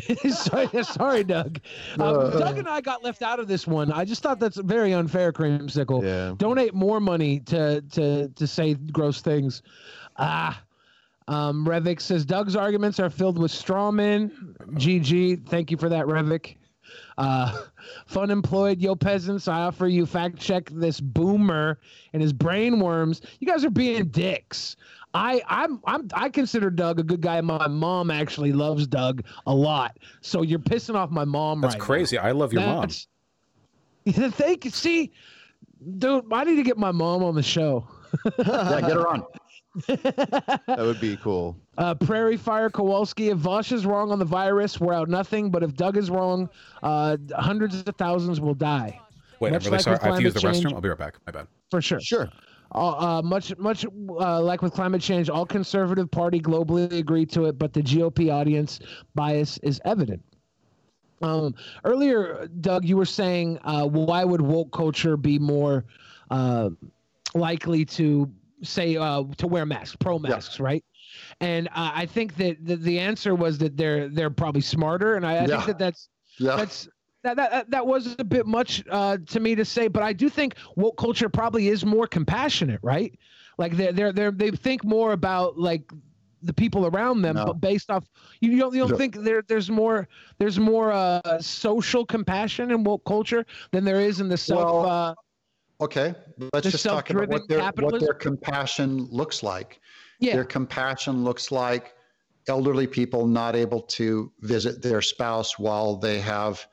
[0.30, 1.60] sorry, sorry, Doug.
[1.98, 3.90] Um, Uh, Doug and I got left out of this one.
[3.92, 6.02] I just thought that's very unfair, Creamsicle.
[6.02, 6.34] Yeah.
[6.36, 9.62] Donate more money to to to say gross things.
[10.16, 10.62] Ah.
[11.28, 14.54] Um, Revik says Doug's arguments are filled with straw men.
[14.74, 15.48] GG.
[15.48, 16.56] Thank you for that, Revik.
[17.18, 17.62] Uh,
[18.06, 19.48] fun employed, yo peasants.
[19.48, 21.80] I offer you fact check this boomer
[22.12, 23.22] and his brain worms.
[23.40, 24.76] You guys are being dicks.
[25.16, 27.40] I I'm I'm I consider Doug a good guy.
[27.40, 29.96] My mom actually loves Doug a lot.
[30.20, 31.84] So you're pissing off my mom That's right now.
[31.84, 32.18] crazy.
[32.18, 32.80] I love your mom.
[32.82, 33.06] That's-
[34.34, 34.70] Thank you.
[34.70, 35.12] See,
[35.98, 37.88] dude, I need to get my mom on the show.
[38.38, 39.24] yeah, get her on.
[39.86, 41.54] That would be cool.
[41.76, 43.28] Uh, Prairie Fire Kowalski.
[43.28, 45.50] If Vaush is wrong on the virus, we're out nothing.
[45.50, 46.48] But if Doug is wrong,
[46.82, 48.98] uh, hundreds of thousands will die
[49.40, 49.98] Wait, much I'm really like sorry.
[50.00, 50.64] I have to use the change.
[50.64, 50.72] restroom.
[50.74, 51.16] I'll be right back.
[51.26, 51.46] My bad.
[51.70, 52.00] for sure.
[52.00, 52.28] Sure.
[52.72, 57.58] Uh, much, much uh, like with climate change, all conservative party globally agree to it,
[57.58, 58.80] but the GOP audience
[59.14, 60.22] bias is evident.
[61.22, 61.54] Um,
[61.84, 65.84] earlier, Doug, you were saying uh, why would woke culture be more
[66.30, 66.70] uh,
[67.34, 68.30] likely to
[68.62, 70.84] say uh, to wear masks, pro masks, right?
[71.40, 75.24] And uh, I think that the, the answer was that they're they're probably smarter, and
[75.24, 75.46] I, I Yeah.
[75.46, 76.08] think that that's
[76.38, 76.56] Yeah.
[76.56, 76.88] that's
[77.34, 80.28] that, that that was a bit much uh, to me to say, but I do
[80.28, 83.18] think woke culture probably is more compassionate, right?
[83.58, 85.90] Like they're they're, they're they think more about like
[86.42, 87.46] the people around them, No.
[87.46, 88.08] but based off
[88.40, 88.96] you, don't you don't No.
[88.96, 90.08] think there there's more
[90.38, 94.70] there's more uh, social compassion in woke culture than there is in the self.
[94.70, 95.14] Well, uh,
[95.78, 96.14] Okay,
[96.54, 99.80] let's just talk about what their what their compassion looks like.
[100.20, 101.94] yeah, Their compassion looks like
[102.48, 106.66] elderly people not able to visit their spouse while they have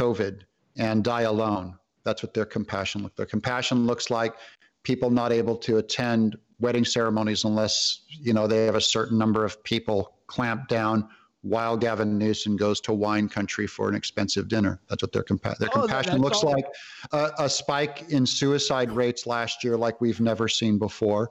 [0.00, 0.40] COVID
[0.78, 1.76] and die alone.
[2.04, 3.16] That's what their compassion looks.
[3.16, 4.34] Their compassion looks like
[4.82, 9.44] people not able to attend wedding ceremonies unless you know they have a certain number
[9.44, 11.06] of people clamped down
[11.42, 14.78] while Gavin Newsom goes to wine country for an expensive dinner.
[14.88, 16.66] That's what their, compa- their Oh, compassion looks all- like.
[17.12, 21.30] A, a spike in suicide rates last year like we've never seen before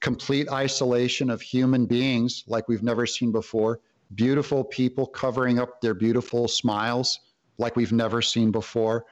[0.00, 3.80] complete isolation of human beings like we've never seen before,
[4.14, 7.18] beautiful people covering up their beautiful smiles
[7.58, 9.04] like we've never seen before,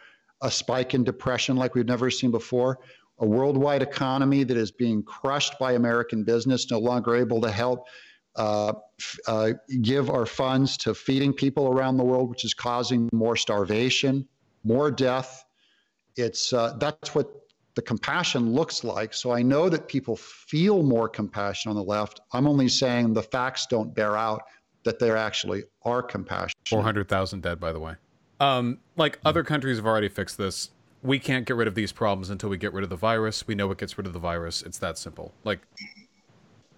[0.42, 2.78] a spike in depression like we've never seen before,
[3.18, 7.86] a worldwide economy that is being crushed by American business, no longer able to help.
[8.36, 8.74] Uh,
[9.28, 14.28] uh, give our funds to feeding people around the world, which is causing more starvation,
[14.62, 15.42] more death.
[16.16, 17.30] It's uh, that's what
[17.76, 19.14] the compassion looks like.
[19.14, 22.20] So I know that people feel more compassion on the left.
[22.32, 24.42] I'm only saying the facts don't bear out
[24.84, 26.58] that there actually are compassion.
[26.68, 27.94] Four hundred thousand dead, by the way.
[28.40, 30.70] Um, like other countries have already fixed this.
[31.02, 33.46] We can't get rid of these problems until we get rid of the virus.
[33.46, 34.62] We know what gets rid of the virus.
[34.62, 35.32] It's that simple.
[35.44, 35.60] Like,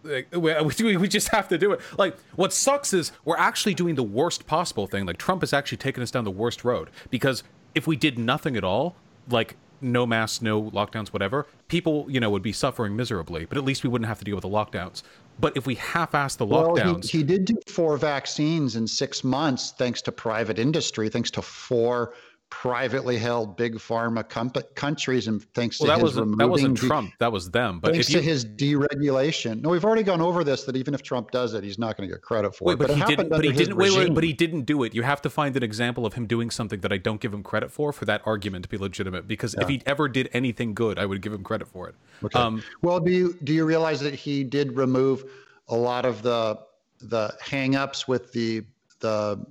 [0.05, 1.81] like, we, we just have to do it.
[1.97, 5.07] Like, what sucks is we're actually doing the worst possible thing.
[5.07, 7.43] Like, Trump is actually taking us down the worst road because
[7.75, 8.97] if we did nothing at all,
[9.29, 13.45] like no masks, no lockdowns, whatever, people, you know, would be suffering miserably.
[13.45, 15.03] But at least we wouldn't have to deal with the lockdowns.
[15.41, 19.23] But if we half-ass the Well, lockdowns, he, he did do four vaccines in six
[19.23, 22.15] months, thanks to private industry, thanks to four
[22.51, 26.79] privately held big pharma comp- countries, and thanks well, to that his removing that wasn't
[26.79, 27.13] Trump.
[27.19, 27.81] That was them.
[27.81, 29.61] But thanks if you, to his deregulation.
[29.61, 30.65] No, we've already gone over this.
[30.65, 32.79] That even if Trump does it, he's not going to get credit for Wait, it.
[32.79, 33.29] but, it he didn't.
[33.29, 33.77] But he didn't.
[33.77, 34.95] Wait, wait, but he didn't do it.
[34.95, 37.43] You have to find an example of him doing something that I don't give him
[37.43, 39.29] credit for for that argument to be legitimate.
[39.29, 41.95] Because if he ever did anything good, I would give him credit for it.
[42.25, 42.39] Okay.
[42.39, 45.25] Um, well, do you do you realize that he did remove
[45.69, 46.59] a lot of the
[47.01, 48.65] the hangups with the
[49.01, 49.45] the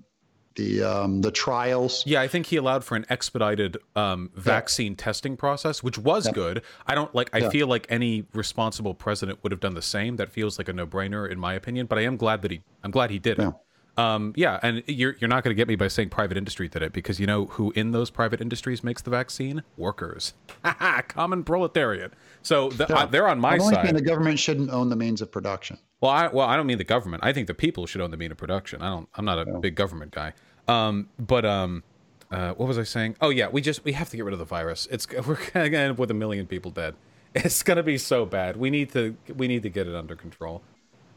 [0.58, 2.03] the um, the trials?
[2.05, 6.62] yeah, I think he allowed for an expedited um, vaccine testing process, which was good.
[6.86, 7.30] I don't like.
[7.34, 7.49] I Yeah.
[7.49, 10.18] feel like any responsible president would have done the same.
[10.18, 11.86] That feels like a no-brainer in my opinion.
[11.86, 12.62] But I am glad that he.
[12.84, 13.53] I'm glad he did it.
[13.98, 14.16] Yeah.
[14.16, 16.82] Um, yeah, and you're you're not going to get me by saying private industry did
[16.84, 19.64] it because you know who in those private industries makes the vaccine?
[19.76, 20.34] Workers,
[21.08, 22.14] common proletariat.
[22.43, 22.95] So the, Yeah.
[22.95, 23.95] uh, they're on my I'm side.
[23.95, 25.80] the government shouldn't own the means of production.
[26.02, 27.24] Well, I well, I don't mean the government.
[27.24, 28.82] I think the people should own the means of production.
[28.82, 29.10] I don't.
[29.16, 30.34] I'm not a big government guy.
[30.68, 31.84] Um, but um,
[32.30, 33.16] uh, what was I saying?
[33.22, 34.88] Oh yeah, we just we have to get rid of the virus.
[34.91, 36.95] It's we're gonna end up with a million people dead.
[37.34, 38.58] It's gonna be so bad.
[38.58, 40.62] We need to we need to get it under control.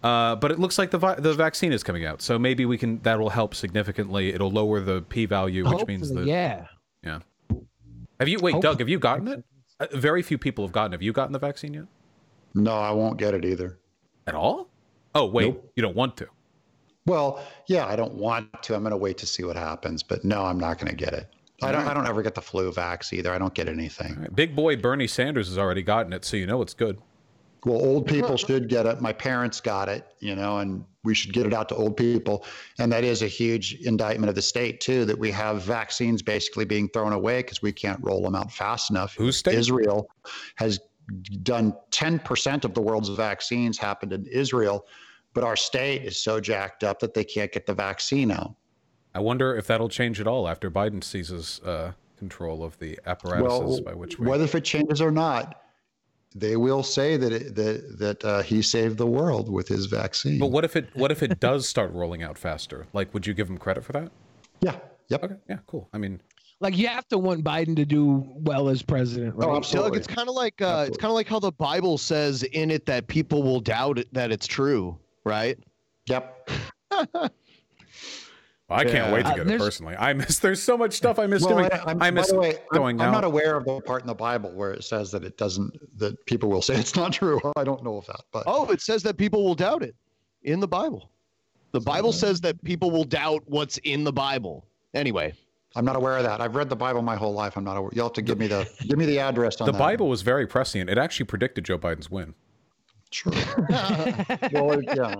[0.02, 2.78] Uh, but it looks like the vi- the vaccine is coming out, so maybe we
[2.78, 4.32] can that will help significantly.
[4.32, 6.66] It'll lower the p value, which means Hopefully, that
[7.02, 7.18] yeah.
[7.50, 7.58] yeah.
[8.18, 8.78] Have you wait, Doug?
[8.78, 9.44] Have you gotten it?
[9.78, 10.92] Uh, very few people have gotten.
[10.92, 10.96] it.
[10.96, 11.84] Have you gotten the vaccine yet?
[12.54, 13.78] No, I won't get it either.
[14.26, 14.68] At all?
[15.14, 15.72] Oh wait, Nope.
[15.76, 16.28] you don't want to.
[17.06, 18.74] Well, yeah, I don't want to.
[18.74, 21.12] I'm going to wait to see what happens, but no, I'm not going to get
[21.12, 21.26] it.
[21.62, 21.86] I don't.
[21.86, 23.32] I don't ever get the flu vax either.
[23.32, 24.14] I don't get anything.
[24.16, 24.34] All right.
[24.34, 26.98] Big boy Bernie Sanders has already gotten it, so you know it's good.
[27.64, 29.00] Well, old people should get it.
[29.00, 32.44] My parents got it, you know, and we should get it out to old people.
[32.78, 36.64] And that is a huge indictment of the state too, that we have vaccines basically
[36.64, 39.14] being thrown away because we can't roll them out fast enough.
[39.14, 39.54] Whose state?
[39.54, 40.08] Israel
[40.56, 40.80] has
[41.42, 44.86] done 10% of the world's vaccines happened in Israel,
[45.34, 48.54] but our state is so jacked up that they can't get the vaccine out.
[49.14, 53.42] I wonder if that'll change at all after Biden seizes uh, control of the apparatuses
[53.42, 54.26] Well, by which we.
[54.28, 55.62] whether if it changes or not,
[56.34, 60.38] they will say that it, that that uh, he saved the world with his vaccine.
[60.38, 62.86] But what if it what if it does start rolling out faster?
[62.92, 64.10] Like, would you give him credit for that?
[64.60, 64.76] yeah,
[65.08, 65.24] yep.
[65.24, 65.88] Okay, yeah, cool.
[65.92, 66.20] I mean,
[66.60, 69.46] Like you have to want Biden to do well as president, right?
[69.46, 69.98] Oh, Doug, absolutely.
[69.98, 72.86] it's kind of like uh, it's kind of like how the Bible says in it
[72.86, 75.58] that people will doubt it, that it's true, right?
[76.06, 76.50] Yep.
[78.70, 79.96] I can't wait to Uh, get it personally.
[79.96, 80.38] I miss.
[80.38, 81.70] There's so much stuff I miss Well, doing.
[81.72, 84.14] I, I'm, miss the way, I'm, going I'm not aware of the part in the
[84.14, 87.40] Bible where it says that it doesn't, that people will say it's not true.
[87.56, 89.94] I don't know of that, but Oh, it says that people will doubt it
[90.42, 91.10] in the Bible.
[91.72, 94.66] The Bible says that people will doubt what's in the Bible.
[94.94, 95.32] Anyway,
[95.76, 96.40] I'm not aware of that.
[96.40, 97.56] I've read the Bible my whole life.
[97.56, 97.90] I'm not aware.
[97.94, 99.78] You'll have to give me the, give me the address on the that.
[99.78, 100.90] Bible was very prescient.
[100.90, 102.34] It actually predicted Joe Biden's win.
[103.12, 103.32] Sure.
[104.52, 105.14] well, yeah,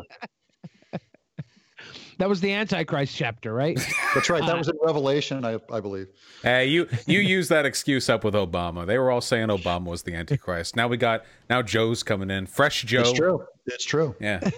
[2.21, 3.81] that was the Antichrist chapter, right?
[4.15, 4.45] that's right.
[4.45, 6.09] That was in uh, Revelation, I, I believe.
[6.43, 8.87] Hey, you you use that excuse up with Obama.
[8.87, 10.77] They were all saying Obama was the Antichrist.
[10.77, 13.01] Now we got now Joe's coming in, fresh Joe.
[13.01, 13.47] It's true.
[13.67, 14.15] It's true.
[14.21, 14.51] Yeah,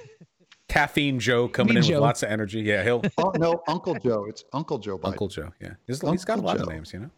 [0.68, 1.94] caffeine Joe coming Me in Joe.
[1.94, 2.62] with lots of energy.
[2.62, 4.26] Yeah, he'll Oh no, Uncle Joe.
[4.28, 5.08] It's Uncle Joe Biden.
[5.08, 5.52] Uncle Joe.
[5.60, 7.10] Yeah, he's, he's got a Uncle lot of names, you know.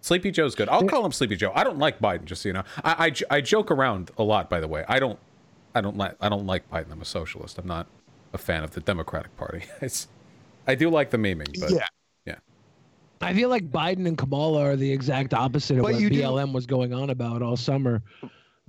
[0.00, 0.68] Sleepy Joe's good.
[0.68, 1.52] I'll call him Sleepy Joe.
[1.54, 2.64] I don't like Biden, just so you know.
[2.84, 4.84] I I joke around a lot, by the way.
[4.88, 5.18] I don't
[5.74, 6.92] I don't like I don't like Biden.
[6.92, 7.58] I'm a socialist.
[7.58, 7.88] I'm not
[8.32, 9.62] a fan of the Democratic Party.
[9.80, 10.08] It's
[10.66, 11.86] I do like the memeing, but Yeah.
[12.24, 12.36] yeah.
[13.20, 16.20] I feel like Biden and Kamala are the exact opposite of But what you do-
[16.22, 18.02] BLM was going on about all summer.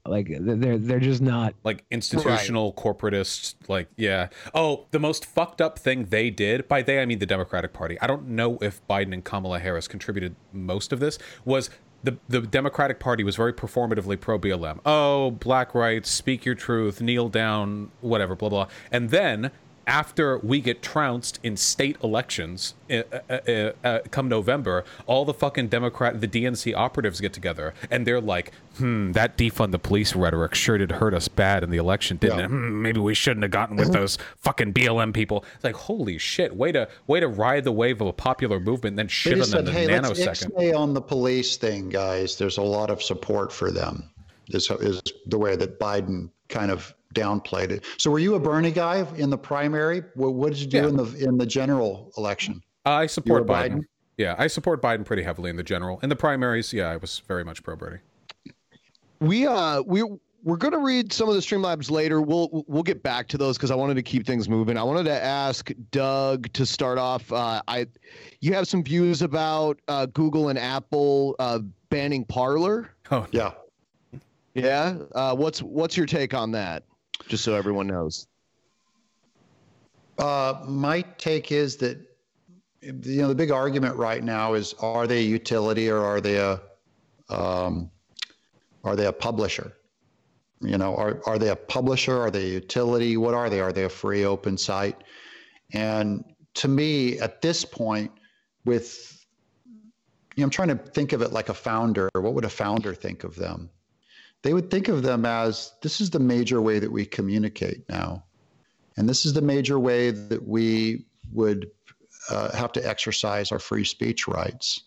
[0.05, 1.53] Like they're they're just not.
[1.63, 6.99] like institutional corporatists like yeah oh the most fucked up thing they did by they
[7.01, 10.91] i mean the democratic party i don't know if biden and kamala harris contributed most
[10.91, 11.69] of this was
[12.03, 17.01] the, the democratic party was very performatively pro blm oh black rights speak your truth
[17.01, 18.67] kneel down whatever blah blah.
[18.91, 19.51] And then
[19.87, 25.33] after we get trounced in state elections uh, uh, uh, uh, come November, all the
[25.33, 30.15] fucking Democrat, the DNC operatives get together and they're like, hmm, that defund the police
[30.15, 32.45] rhetoric sure did hurt us bad in the election, didn't Yeah.
[32.45, 32.49] it?
[32.49, 35.43] Hmm, maybe we shouldn't have gotten with those fucking BLM people.
[35.55, 38.93] It's like, holy shit, way to way to ride the wave of a popular movement
[38.93, 40.75] and then shit on them said, in a hey, let's nanosecond.
[40.77, 42.37] on the police thing, guys.
[42.37, 44.09] There's a lot of support for them.
[44.49, 47.85] Is, is the way that Biden kind of downplayed it.
[47.97, 50.03] So, were you a Bernie guy in the primary?
[50.15, 50.87] What, what did you do Yeah.
[50.89, 52.61] in the in the general election?
[52.85, 53.77] I support Biden.
[53.77, 53.81] Biden?
[54.17, 55.99] Yeah, I support Biden pretty heavily in the general.
[56.03, 57.97] In the primaries, yeah, I was very much pro Bernie.
[59.19, 60.03] we uh we
[60.45, 62.21] we're going to read some of the Streamlabs later.
[62.21, 64.77] We'll we'll get back to those because I wanted to keep things moving.
[64.77, 67.31] I wanted to ask Doug to start off.
[67.31, 67.87] Uh, I,
[68.41, 71.59] you have some views about uh, Google and Apple uh,
[71.89, 72.89] banning Parler.
[73.09, 73.51] Oh, Yeah.
[74.53, 74.97] Yeah.
[75.15, 76.83] Uh, what's what's your take on that?
[77.27, 78.27] Just so everyone knows.
[80.17, 81.97] Uh, my take is that
[82.81, 86.37] you know the big argument right now is are they a utility or are they
[86.37, 86.59] a
[87.29, 87.89] um,
[88.83, 89.73] are they a publisher?
[90.61, 92.17] You know, are are they a publisher?
[92.17, 93.17] Are they a utility?
[93.17, 93.59] What are they?
[93.59, 95.03] Are they a free open site?
[95.73, 96.23] And
[96.55, 98.11] to me, at this point,
[98.65, 99.25] with
[100.35, 102.09] you know, I'm trying to think of it like a founder.
[102.13, 103.69] What would a founder think of them?
[104.43, 108.25] They would think of them as this is the major way that we communicate now.
[108.97, 111.71] And this is the major way that we would
[112.29, 114.83] uh, have to exercise our free speech rights.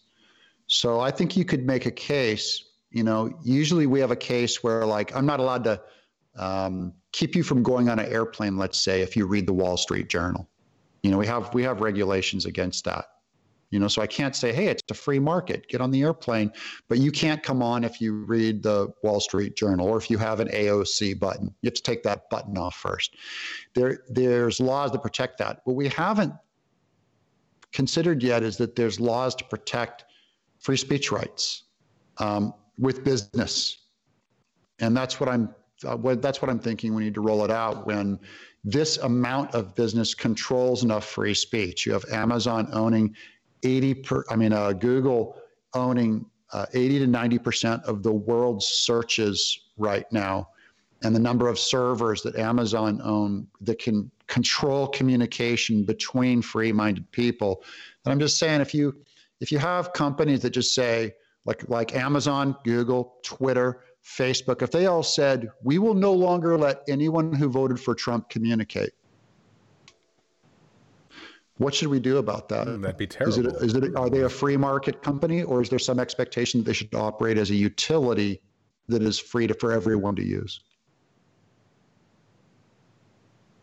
[0.69, 2.65] So I think you could make a case.
[2.91, 5.81] You know, usually we have a case where, like, I'm not allowed to
[6.37, 8.57] um, keep you from going on an airplane.
[8.57, 10.49] Let's say if you read the Wall Street Journal,
[11.03, 13.07] you know, we have we have regulations against that.
[13.71, 16.53] You know, so I can't say, hey, it's a free market, get on the airplane,
[16.89, 20.19] but you can't come on if you read the Wall Street Journal or if you
[20.19, 21.47] have an AOC button.
[21.63, 23.17] You have to take that button off first.
[23.75, 25.63] There, there's laws that protect that.
[25.65, 26.33] What we haven't
[27.73, 30.05] considered yet is that there's laws to protect
[30.61, 31.65] free speech rights
[32.19, 33.79] um, with business,
[34.79, 35.55] and that's what I'm
[35.85, 36.95] uh, that's what I'm thinking.
[36.95, 38.19] We need to roll it out when
[38.65, 41.87] this amount of business controls enough free speech.
[41.87, 43.15] You have Amazon owning
[43.63, 45.37] 80 per, I mean, uh, Google
[45.75, 50.49] owning uh, 80 to 90 percent of the world's searches right now,
[51.03, 57.63] and the number of servers that Amazon own that can control communication between free-minded people.
[58.05, 58.97] And I'm just saying, if you
[59.41, 64.87] if you have companies that just say like like Amazon, Google, Twitter, Facebook, if they
[64.87, 68.93] all said we will no longer let anyone who voted for Trump communicate,
[71.59, 72.67] what should we do about that?
[72.67, 73.47] Mm, That'd be terrible.
[73.63, 76.73] is it are they a free market company or is there some expectation that they
[76.73, 78.41] should operate as a utility
[78.89, 80.61] that is free to, for everyone to use?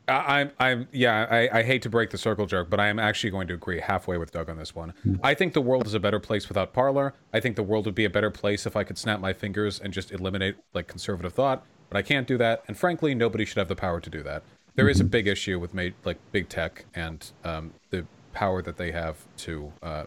[0.07, 1.27] I- I'm, I'm, yeah.
[1.29, 3.79] I, I hate to break the circle jerk, but I am actually going to agree
[3.79, 4.93] halfway with Doug on this one.
[5.23, 7.13] I think the world is a better place without Parler.
[7.31, 9.79] I think the world would be a better place if I could snap my fingers
[9.79, 11.63] and just eliminate like conservative thought.
[11.89, 14.41] But I can't do that, and frankly, nobody should have the power to do that.
[14.75, 18.77] There is a big issue with ma- like big tech and um, the power that
[18.77, 20.05] they have to uh,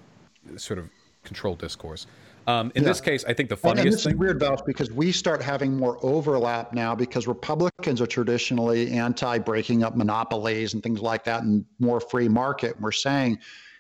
[0.57, 0.89] sort of
[1.25, 2.07] control discourse.
[2.49, 2.91] Um, in Yeah.
[2.91, 4.13] this case, I think the And, and this thing.
[4.15, 9.39] is weird, Val, because we start having more overlap now because Republicans are traditionally anti
[9.39, 12.81] breaking up monopolies and things like that and more free market.
[12.81, 13.39] We're saying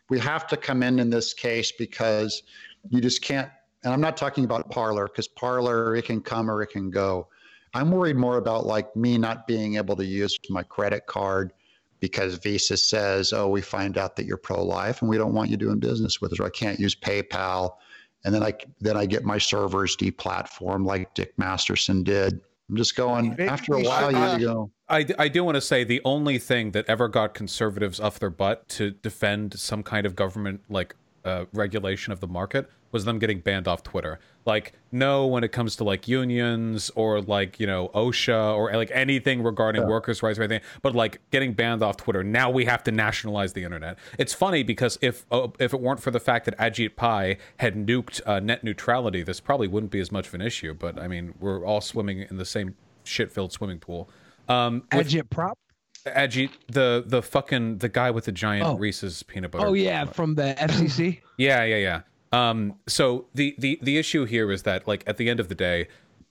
[0.08, 2.42] we have to come in in this case because
[2.88, 3.50] you just can't.
[3.84, 7.28] And I'm not talking about Parler because Parler, it can come or it can go.
[7.74, 11.52] I'm worried more about like me not being able to use my credit card
[12.00, 15.50] because Visa says, oh, we find out that you're pro life and we don't want
[15.50, 16.40] you doing business with us.
[16.40, 17.76] Or I can't use PayPal
[18.24, 22.40] and then I then I get my servers deplatformed like Dick Masterson did.
[22.68, 24.38] I'm just going after a while.
[24.38, 24.70] You go.
[24.88, 28.18] I, d- I do want to say the only thing that ever got conservatives off
[28.18, 33.04] their butt to defend some kind of government like uh, regulation of the market was
[33.04, 34.18] them getting banned off Twitter.
[34.46, 38.90] Like, no, when it comes to like unions or like you know OSHA or like
[38.94, 42.24] anything regarding workers' rights or anything, but like getting banned off Twitter.
[42.24, 43.98] Now we have to nationalize the internet.
[44.18, 47.74] It's funny because if uh, if it weren't for the fact that Ajit Pai had
[47.74, 50.72] nuked uh, net neutrality, this probably wouldn't be as much of an issue.
[50.72, 54.08] But I mean, we're all swimming in the same shit-filled swimming pool.
[54.48, 55.58] Um, with Agit prop.
[56.06, 58.76] Ajit, the the fucking the guy with the giant Oh.
[58.76, 59.66] Reese's peanut butter.
[59.66, 61.20] Oh yeah, from the FCC.
[61.36, 62.00] yeah, yeah, yeah.
[62.32, 65.54] Um, so the the the issue here is that like at the end of the
[65.54, 65.88] day,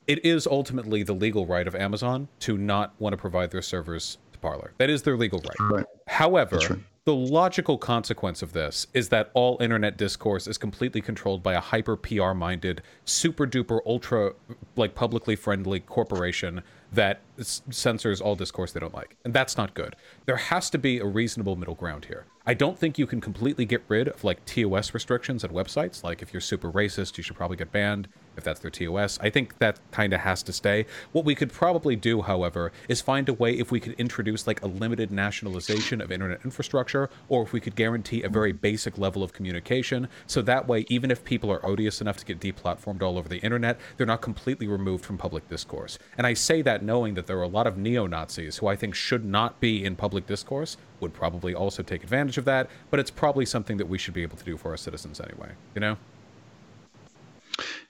[0.07, 4.17] it is ultimately the legal right of Amazon to not want to provide their servers
[4.33, 4.73] to Parler.
[4.77, 5.71] That is their legal right.
[5.71, 5.85] Right.
[6.07, 6.79] However, right.
[7.05, 11.59] the logical consequence of this is that all internet discourse is completely controlled by a
[11.61, 14.33] hyper PR minded, super duper ultra
[14.75, 16.61] like publicly friendly corporation
[16.95, 19.15] that censors all discourse they don't like.
[19.23, 19.95] And that's not good.
[20.25, 22.25] There has to be a reasonable middle ground here.
[22.45, 26.03] I don't think you can completely get rid of like TOS restrictions at websites.
[26.03, 28.07] Like if you're super racist, you should probably get banned
[28.37, 29.19] if that's their TOS.
[29.21, 30.85] I think that kind of has to stay.
[31.11, 34.61] What we could probably do, however, is find a way if we could introduce like
[34.61, 39.23] a limited nationalization of internet infrastructure, or if we could guarantee a very basic level
[39.23, 40.07] of communication.
[40.27, 43.39] So that way, even if people are odious enough to get deplatformed all over the
[43.39, 45.97] internet, they're not completely removed from public discourse.
[46.17, 48.75] And I say that knowing that there are a lot of neo Nazis who I
[48.75, 52.99] think should not be in public discourse, would probably also take advantage of that, but
[52.99, 55.81] it's probably something that we should be able to do for our citizens anyway, you
[55.81, 55.97] know?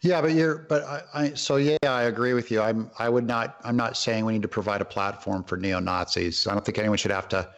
[0.02, 2.62] Yeah, but you're, but I, I, so yeah, I agree with you.
[2.62, 5.80] I'm, I would not, I'm not saying we need to provide a platform for neo
[5.80, 6.46] Nazis.
[6.46, 7.50] I don't think anyone should have to.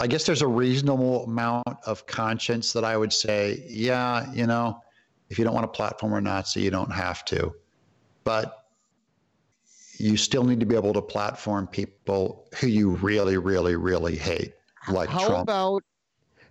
[0.00, 4.80] I guess there's a reasonable amount of conscience that I would say, yeah, you know,
[5.28, 7.52] if you don't want a platform or Nazi, you don't have to.
[8.24, 8.64] But
[9.98, 14.54] you still need to be able to platform people who you really, really, really hate,
[14.90, 15.42] like how Trump.
[15.42, 15.82] about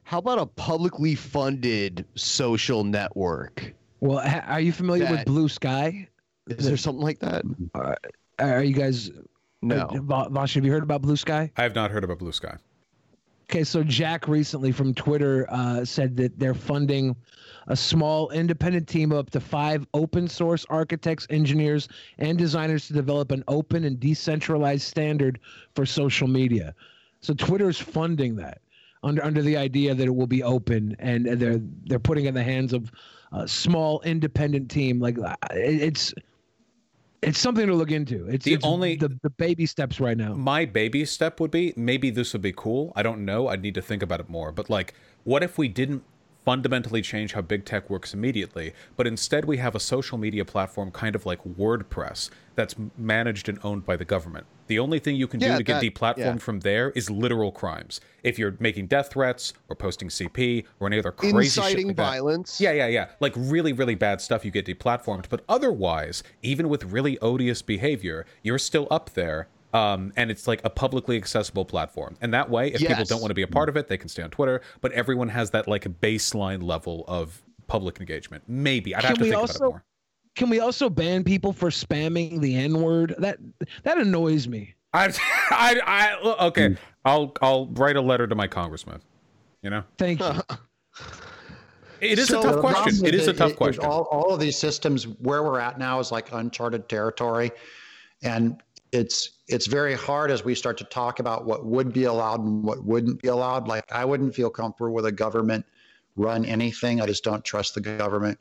[0.08, 3.74] how about a publicly funded social network?
[4.00, 6.08] Well, ha- are you familiar with Blue Sky?
[6.48, 7.44] Is there something like that?
[8.40, 9.12] Are you guys?
[9.62, 9.82] No.
[9.82, 11.52] Uh, Vaush, have you heard about Blue Sky?
[11.58, 12.56] I have not heard about Blue Sky.
[13.50, 17.14] Okay, so Jack recently from Twitter uh, said that they're funding
[17.68, 22.94] a small independent team of up to five open source architects, engineers, and designers to
[22.94, 25.42] develop an open and decentralized standard
[25.76, 26.74] for social media.
[27.20, 28.62] So Twitter's funding that
[29.04, 32.34] under under the idea that it will be open, and they're they're putting it in
[32.34, 32.92] the hands of
[33.32, 35.00] a small independent team.
[35.00, 35.18] Like
[35.52, 36.14] it's.
[37.24, 38.28] It's something to look into.
[38.28, 40.36] It's The it's only- the, the baby steps right now.
[40.36, 42.94] My baby step would be maybe this would be cool.
[42.96, 43.48] I don't know.
[43.48, 44.52] I'd need to think about it more.
[44.52, 44.94] But like,
[45.24, 46.04] what if we didn't
[46.46, 50.92] fundamentally change how big tech works immediately, but instead we have a social media platform
[50.92, 54.46] kind of like WordPress that's managed and owned by the government?
[54.68, 56.36] The only thing you can do Yeah, to get that- deplatformed yeah.
[56.38, 58.00] from there is literal crimes.
[58.24, 61.96] If you're making death threats or posting CP or any other crazy shit Inciting like
[61.98, 62.04] that.
[62.04, 62.60] violence.
[62.62, 63.08] Yeah, yeah, yeah.
[63.20, 65.26] Like really, really bad stuff, you get deplatformed.
[65.30, 69.48] But otherwise, even with really odious behavior, you're still up there.
[69.74, 72.16] Um, and it's like a publicly accessible platform.
[72.22, 74.08] And that way, if people don't want to be a part of it, they can
[74.10, 74.62] stay on Twitter.
[74.82, 78.44] But everyone has that like baseline level of public engagement.
[78.48, 79.84] Maybe I'd Can have to think about it more.
[80.38, 83.16] Can we also ban people for spamming the N word?
[83.18, 83.40] That
[83.84, 84.76] that annoys me.
[84.94, 85.08] I,
[85.52, 86.70] I, I, okay.
[86.70, 86.74] Hmm.
[87.04, 89.02] I'll, I'll write a letter to my congressman.
[89.64, 90.34] You know, Thank you.
[92.00, 92.84] it is So a tough question.
[92.84, 93.84] problem It with is a tough is question.
[93.86, 97.52] All, all of these systems, where we're at now, is like uncharted territory,
[98.22, 98.62] and
[98.92, 102.64] it's it's very hard as we start to talk about what would be allowed and
[102.64, 103.68] what wouldn't be allowed.
[103.68, 105.66] Like I wouldn't feel comfortable with a government
[106.16, 107.02] run anything.
[107.02, 108.40] I just don't trust the government.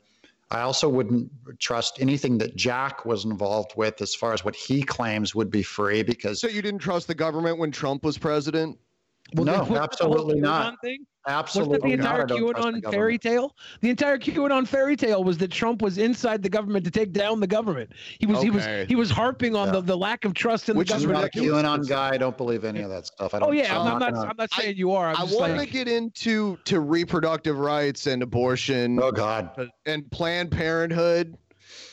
[0.49, 1.29] I also wouldn't
[1.59, 5.63] trust anything that Jack was involved with as far as what he claims would be
[5.63, 8.77] free because So you didn't trust the government when Trump was president?
[9.33, 10.73] No, then was that the absolutely not.
[10.73, 11.05] QAnon Thing?
[11.29, 13.55] Absolutely was that the entire don't trust the QAnon fairy tale?
[13.81, 17.41] The entire QAnon fairy tale was that Trump was inside the government to take down
[17.41, 17.91] the government.
[18.19, 19.73] He was he was he was harping on Yeah.
[19.73, 21.35] the, the lack of trust in Which the is I'm government.
[21.35, 21.47] not a.
[21.83, 22.11] QAnon guy.
[22.13, 23.33] I don't believe any of that stuff.
[23.33, 23.49] I don't.
[23.49, 24.13] Oh yeah, I'm, I'm I'm not.
[24.13, 25.09] gonna- I'm not I- saying you are.
[25.09, 29.69] I'm I just want to like, get into to reproductive rights and abortion Oh God.
[29.85, 31.37] and Planned Parenthood.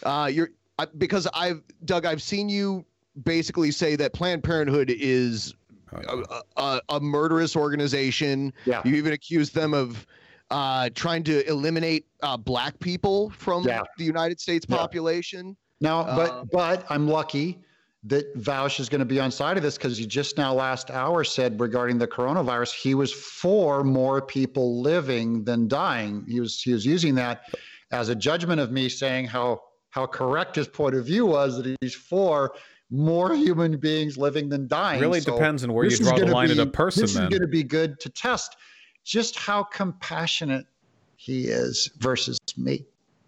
[0.05, 2.85] Uh, you're I, because I've Doug, I've seen you
[3.24, 5.55] basically say that Planned Parenthood is
[5.95, 8.53] a, a, a murderous organization.
[8.67, 8.83] Yeah.
[8.85, 10.07] You even accused them of
[10.51, 13.83] uh, trying to eliminate uh, black people from Yeah.
[13.99, 14.77] the United States Yeah.
[14.77, 15.57] population.
[15.81, 17.59] Now, but Uh, but I'm lucky
[18.05, 20.91] that Vaush is going to be on side of this because he just now last
[20.91, 26.25] hour said regarding the coronavirus he was for more people living than dying.
[26.29, 27.45] He was he was using that
[27.91, 31.77] as a judgment of me saying how how correct his point of view was that
[31.81, 32.55] he's for
[32.95, 34.99] more human beings living than dying.
[35.01, 36.67] It really So depends on where you this is draw the gonna line at a
[36.67, 37.03] person.
[37.03, 38.57] This Then is going to be good to test
[39.05, 40.67] just how compassionate
[41.17, 42.85] he is versus me.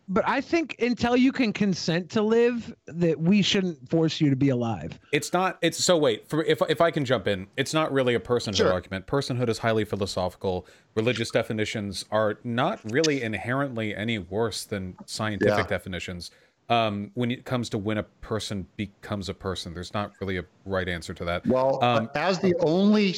[0.08, 4.36] but I think until you can consent to live, that we shouldn't force you to
[4.36, 4.98] be alive.
[5.12, 5.58] It's not.
[5.62, 6.28] It's so wait.
[6.28, 8.72] For if if I can jump in, it's not really a personhood Sure.
[8.72, 9.08] argument.
[9.08, 10.66] Personhood is highly philosophical.
[10.94, 15.66] Religious definitions are not really inherently any worse than scientific Yeah.
[15.66, 16.30] definitions.
[16.68, 20.44] Um, when it comes to when a person becomes a person, there's not really a
[20.64, 21.46] right answer to that.
[21.46, 23.14] Well, Um, as the only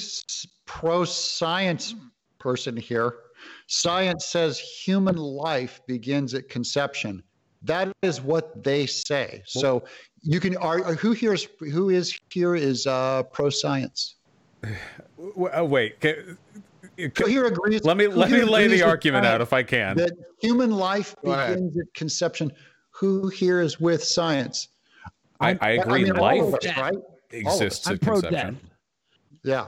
[0.67, 1.95] pro science
[2.39, 3.15] person here,
[3.67, 7.23] science says human life begins at conception.
[7.63, 9.43] That is what they say.
[9.47, 9.83] So
[10.23, 14.17] you can are who here is who is here is uh, pro science.
[14.63, 16.01] Uh, wait.
[16.01, 16.37] ca-
[16.97, 17.83] Who here agrees?
[17.85, 19.97] let me let me lay the argument out if I can.
[19.97, 22.53] that human life begins at conception.
[22.99, 24.69] Who here is with science?
[25.41, 26.05] I, I agree.
[26.05, 26.97] mean, life us, right?
[27.31, 28.55] exists I'm at conception.
[28.55, 28.63] death.
[29.45, 29.67] Yeah.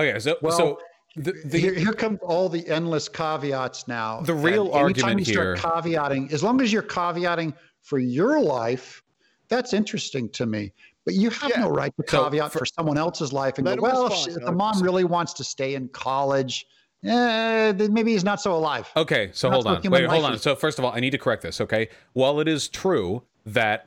[0.00, 0.78] Okay, so Well, so
[1.16, 4.20] the, the here, here come all the endless caveats now.
[4.20, 7.98] The real And anytime argument you start here- caveating, as long as you're caveating for
[7.98, 9.02] your life,
[9.48, 10.72] that's interesting to me.
[11.06, 11.60] But you have Yeah.
[11.60, 14.36] no right to So caveat for- for, someone else's life and Let go, well, respond,
[14.36, 16.66] if the mom really wants to stay in college,
[17.06, 18.88] eh, maybe he's not so alive.
[18.96, 19.80] Okay, so hold on.
[19.82, 20.34] Wait, hold on.
[20.34, 20.42] is.
[20.42, 21.88] So first of all, I need to correct this, okay?
[22.12, 23.86] While it is true that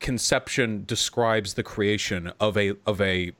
[0.00, 3.32] conception describes the creation of a of a,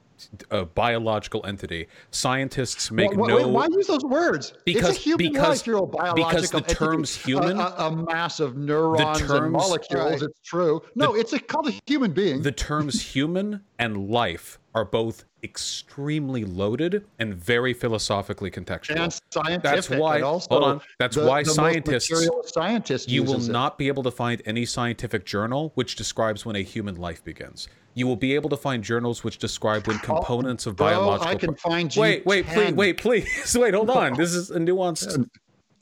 [0.50, 4.52] a biological entity, scientists make why, no why, why use those words?
[4.64, 6.74] Because- human because- because the entity.
[6.74, 10.04] terms human- a, a mass of neurons terms- and molecules.
[10.12, 10.22] Right.
[10.22, 10.82] It's true.
[10.94, 12.42] No, it's a, called a human being.
[12.42, 18.96] the terms human and life are both extremely loaded and very philosophically contextual.
[18.96, 19.62] and scientific.
[19.62, 20.80] That's why- hold on.
[20.98, 22.12] That's the- why the scientists-
[22.52, 23.48] scientists you will it.
[23.48, 27.68] not be able to find any scientific journal which describes when a human life begins.
[27.94, 31.28] You will be able to find journals which describe when components of biological.
[31.30, 33.74] I can find you Wait, wait, please, wait, please, wait.
[33.74, 34.14] Hold on.
[34.14, 35.28] This is a nuanced.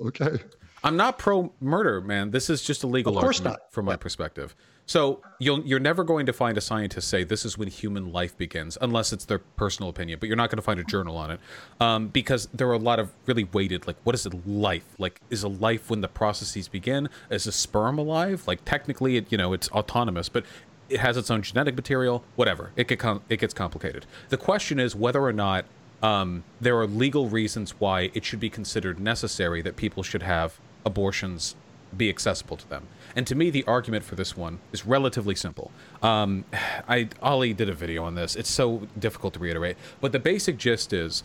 [0.01, 0.39] Okay.
[0.85, 2.31] I'm not pro murder, man.
[2.33, 3.73] This is just a legal argument not.
[3.73, 4.55] from my perspective.
[4.87, 8.37] So you'll you're never going to find a scientist say this is when human life
[8.37, 10.19] begins, unless it's their personal opinion.
[10.19, 11.41] But you're not going to find a journal on it,
[11.81, 13.87] um, because there are a lot of really weighted.
[13.87, 14.85] Like, what is a life?
[14.99, 17.09] Like, is a life when the processes begin?
[17.31, 18.45] Is a sperm alive?
[18.47, 20.45] Like, technically, it you know it's autonomous, but
[20.89, 22.25] it has its own genetic material.
[22.37, 22.73] Whatever.
[22.77, 24.05] It get com- it gets complicated.
[24.31, 25.65] The question is whether or not
[26.03, 30.59] um, there are legal reasons why it should be considered necessary that people should have
[30.85, 31.55] abortions
[31.97, 32.87] be accessible to them.
[33.15, 35.71] And to me, the argument for this one is relatively simple.
[36.03, 36.45] Um,
[36.89, 38.37] I Ollie did a video on this.
[38.37, 41.23] It's so difficult to reiterate, but the basic gist is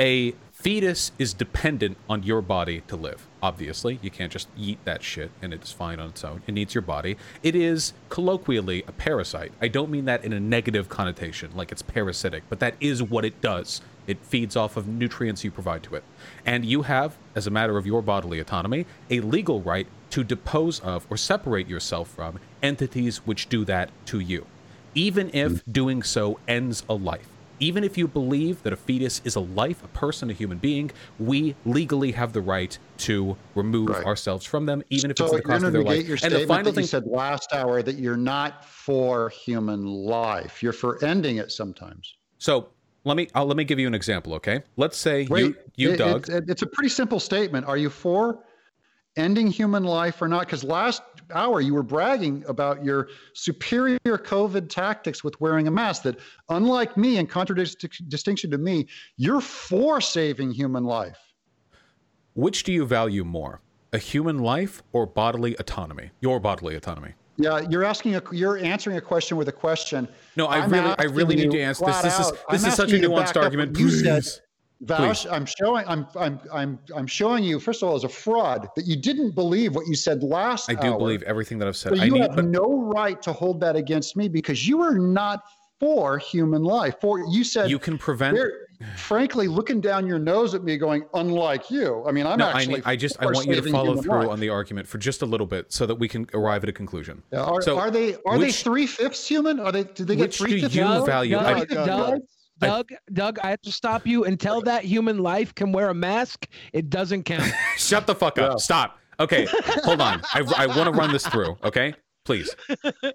[0.00, 3.26] a fetus is dependent on your body to live.
[3.42, 6.42] Obviously, you can't just eat that shit and it's fine on its own.
[6.46, 7.16] It needs your body.
[7.42, 9.52] It is colloquially a parasite.
[9.60, 13.24] I don't mean that in a negative connotation, like it's parasitic, but that is what
[13.24, 13.80] it does.
[14.06, 16.04] It feeds off of nutrients you provide to it.
[16.44, 20.80] And you have, as a matter of your bodily autonomy, a legal right to depose
[20.80, 24.46] of or separate yourself from entities which do that to you,
[24.94, 25.72] even if mm.
[25.72, 27.28] doing so ends a life.
[27.60, 30.90] Even if you believe that a fetus is a life, a person, a human being,
[31.20, 34.04] we legally have the right to remove Right.
[34.04, 36.04] ourselves from them, even if so it's the cost of their life.
[36.04, 40.60] your And the final thing you said last hour that you're not for human life.
[40.60, 42.16] You're for ending it sometimes.
[42.38, 42.70] So
[43.04, 44.62] let me I'll, let me give you an example, okay?
[44.76, 46.28] Let's say Wait, you you it- Doug.
[46.28, 47.66] It's, it's a pretty simple statement.
[47.66, 48.44] Are you for
[49.16, 50.40] ending human life or not?
[50.46, 51.02] Because last
[51.34, 56.02] hour you were bragging about your superior COVID tactics with wearing a mask.
[56.04, 56.18] That
[56.48, 61.18] unlike me, in contradistinction to me, you're for saving human life.
[62.34, 63.60] which do you value more,
[63.92, 66.10] a human life or bodily autonomy?
[66.20, 67.12] Your bodily autonomy.
[67.36, 70.06] Yeah, you're asking a, you're answering a question with a question.
[70.36, 72.02] No, I I'm really I really need to answer this.
[72.02, 73.78] This is this I'm is such a nuanced argument.
[73.78, 74.40] You said, Please.
[74.84, 78.68] Vaush, I'm showing I'm I'm I'm I'm showing you first of all as a fraud
[78.74, 80.98] that you didn't believe what you said last I do hour.
[80.98, 81.96] believe everything that I've said.
[81.96, 84.82] So I you need have but no right to hold that against me because you
[84.82, 85.44] are not
[85.78, 86.96] for human life.
[87.00, 88.36] For you said you can prevent
[88.96, 92.58] frankly looking down your nose at me, going, "Unlike you." I mean, I'm no, I,
[92.58, 92.74] actually.
[92.76, 94.28] need, I just I want you to follow through life.
[94.28, 96.72] on the argument for just a little bit so that we can arrive at a
[96.72, 97.22] conclusion.
[97.32, 99.60] Yeah, Are, So, are they are they three fifths human?
[99.60, 99.84] Are they?
[99.84, 100.74] Did they get which do three fifths?
[100.74, 101.36] you Doug, value?
[101.36, 102.20] Doug, I- Doug, Doug, Doug,
[102.62, 105.94] I- Doug, Doug, I have to stop you until that human life can wear a
[105.94, 106.46] mask.
[106.72, 107.52] It doesn't count.
[107.76, 108.52] Shut the fuck up.
[108.52, 108.56] Yeah.
[108.58, 108.98] Stop.
[109.20, 109.46] Okay,
[109.84, 110.20] hold on.
[110.32, 111.56] I, I want to run this through.
[111.64, 111.94] Okay,
[112.24, 112.54] please.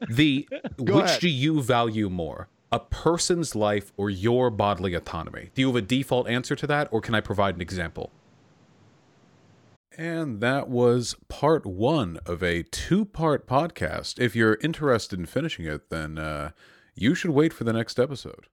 [0.09, 0.47] The
[0.83, 1.19] Go which ahead.
[1.21, 5.49] do you value more, a person's life or your bodily autonomy?
[5.53, 8.11] Do you have a default answer to that, or can I provide an example?
[9.97, 14.19] And that was part one of a two-part podcast.
[14.19, 16.51] If you're interested in finishing it, then uh,
[16.93, 18.47] you should wait for the next episode.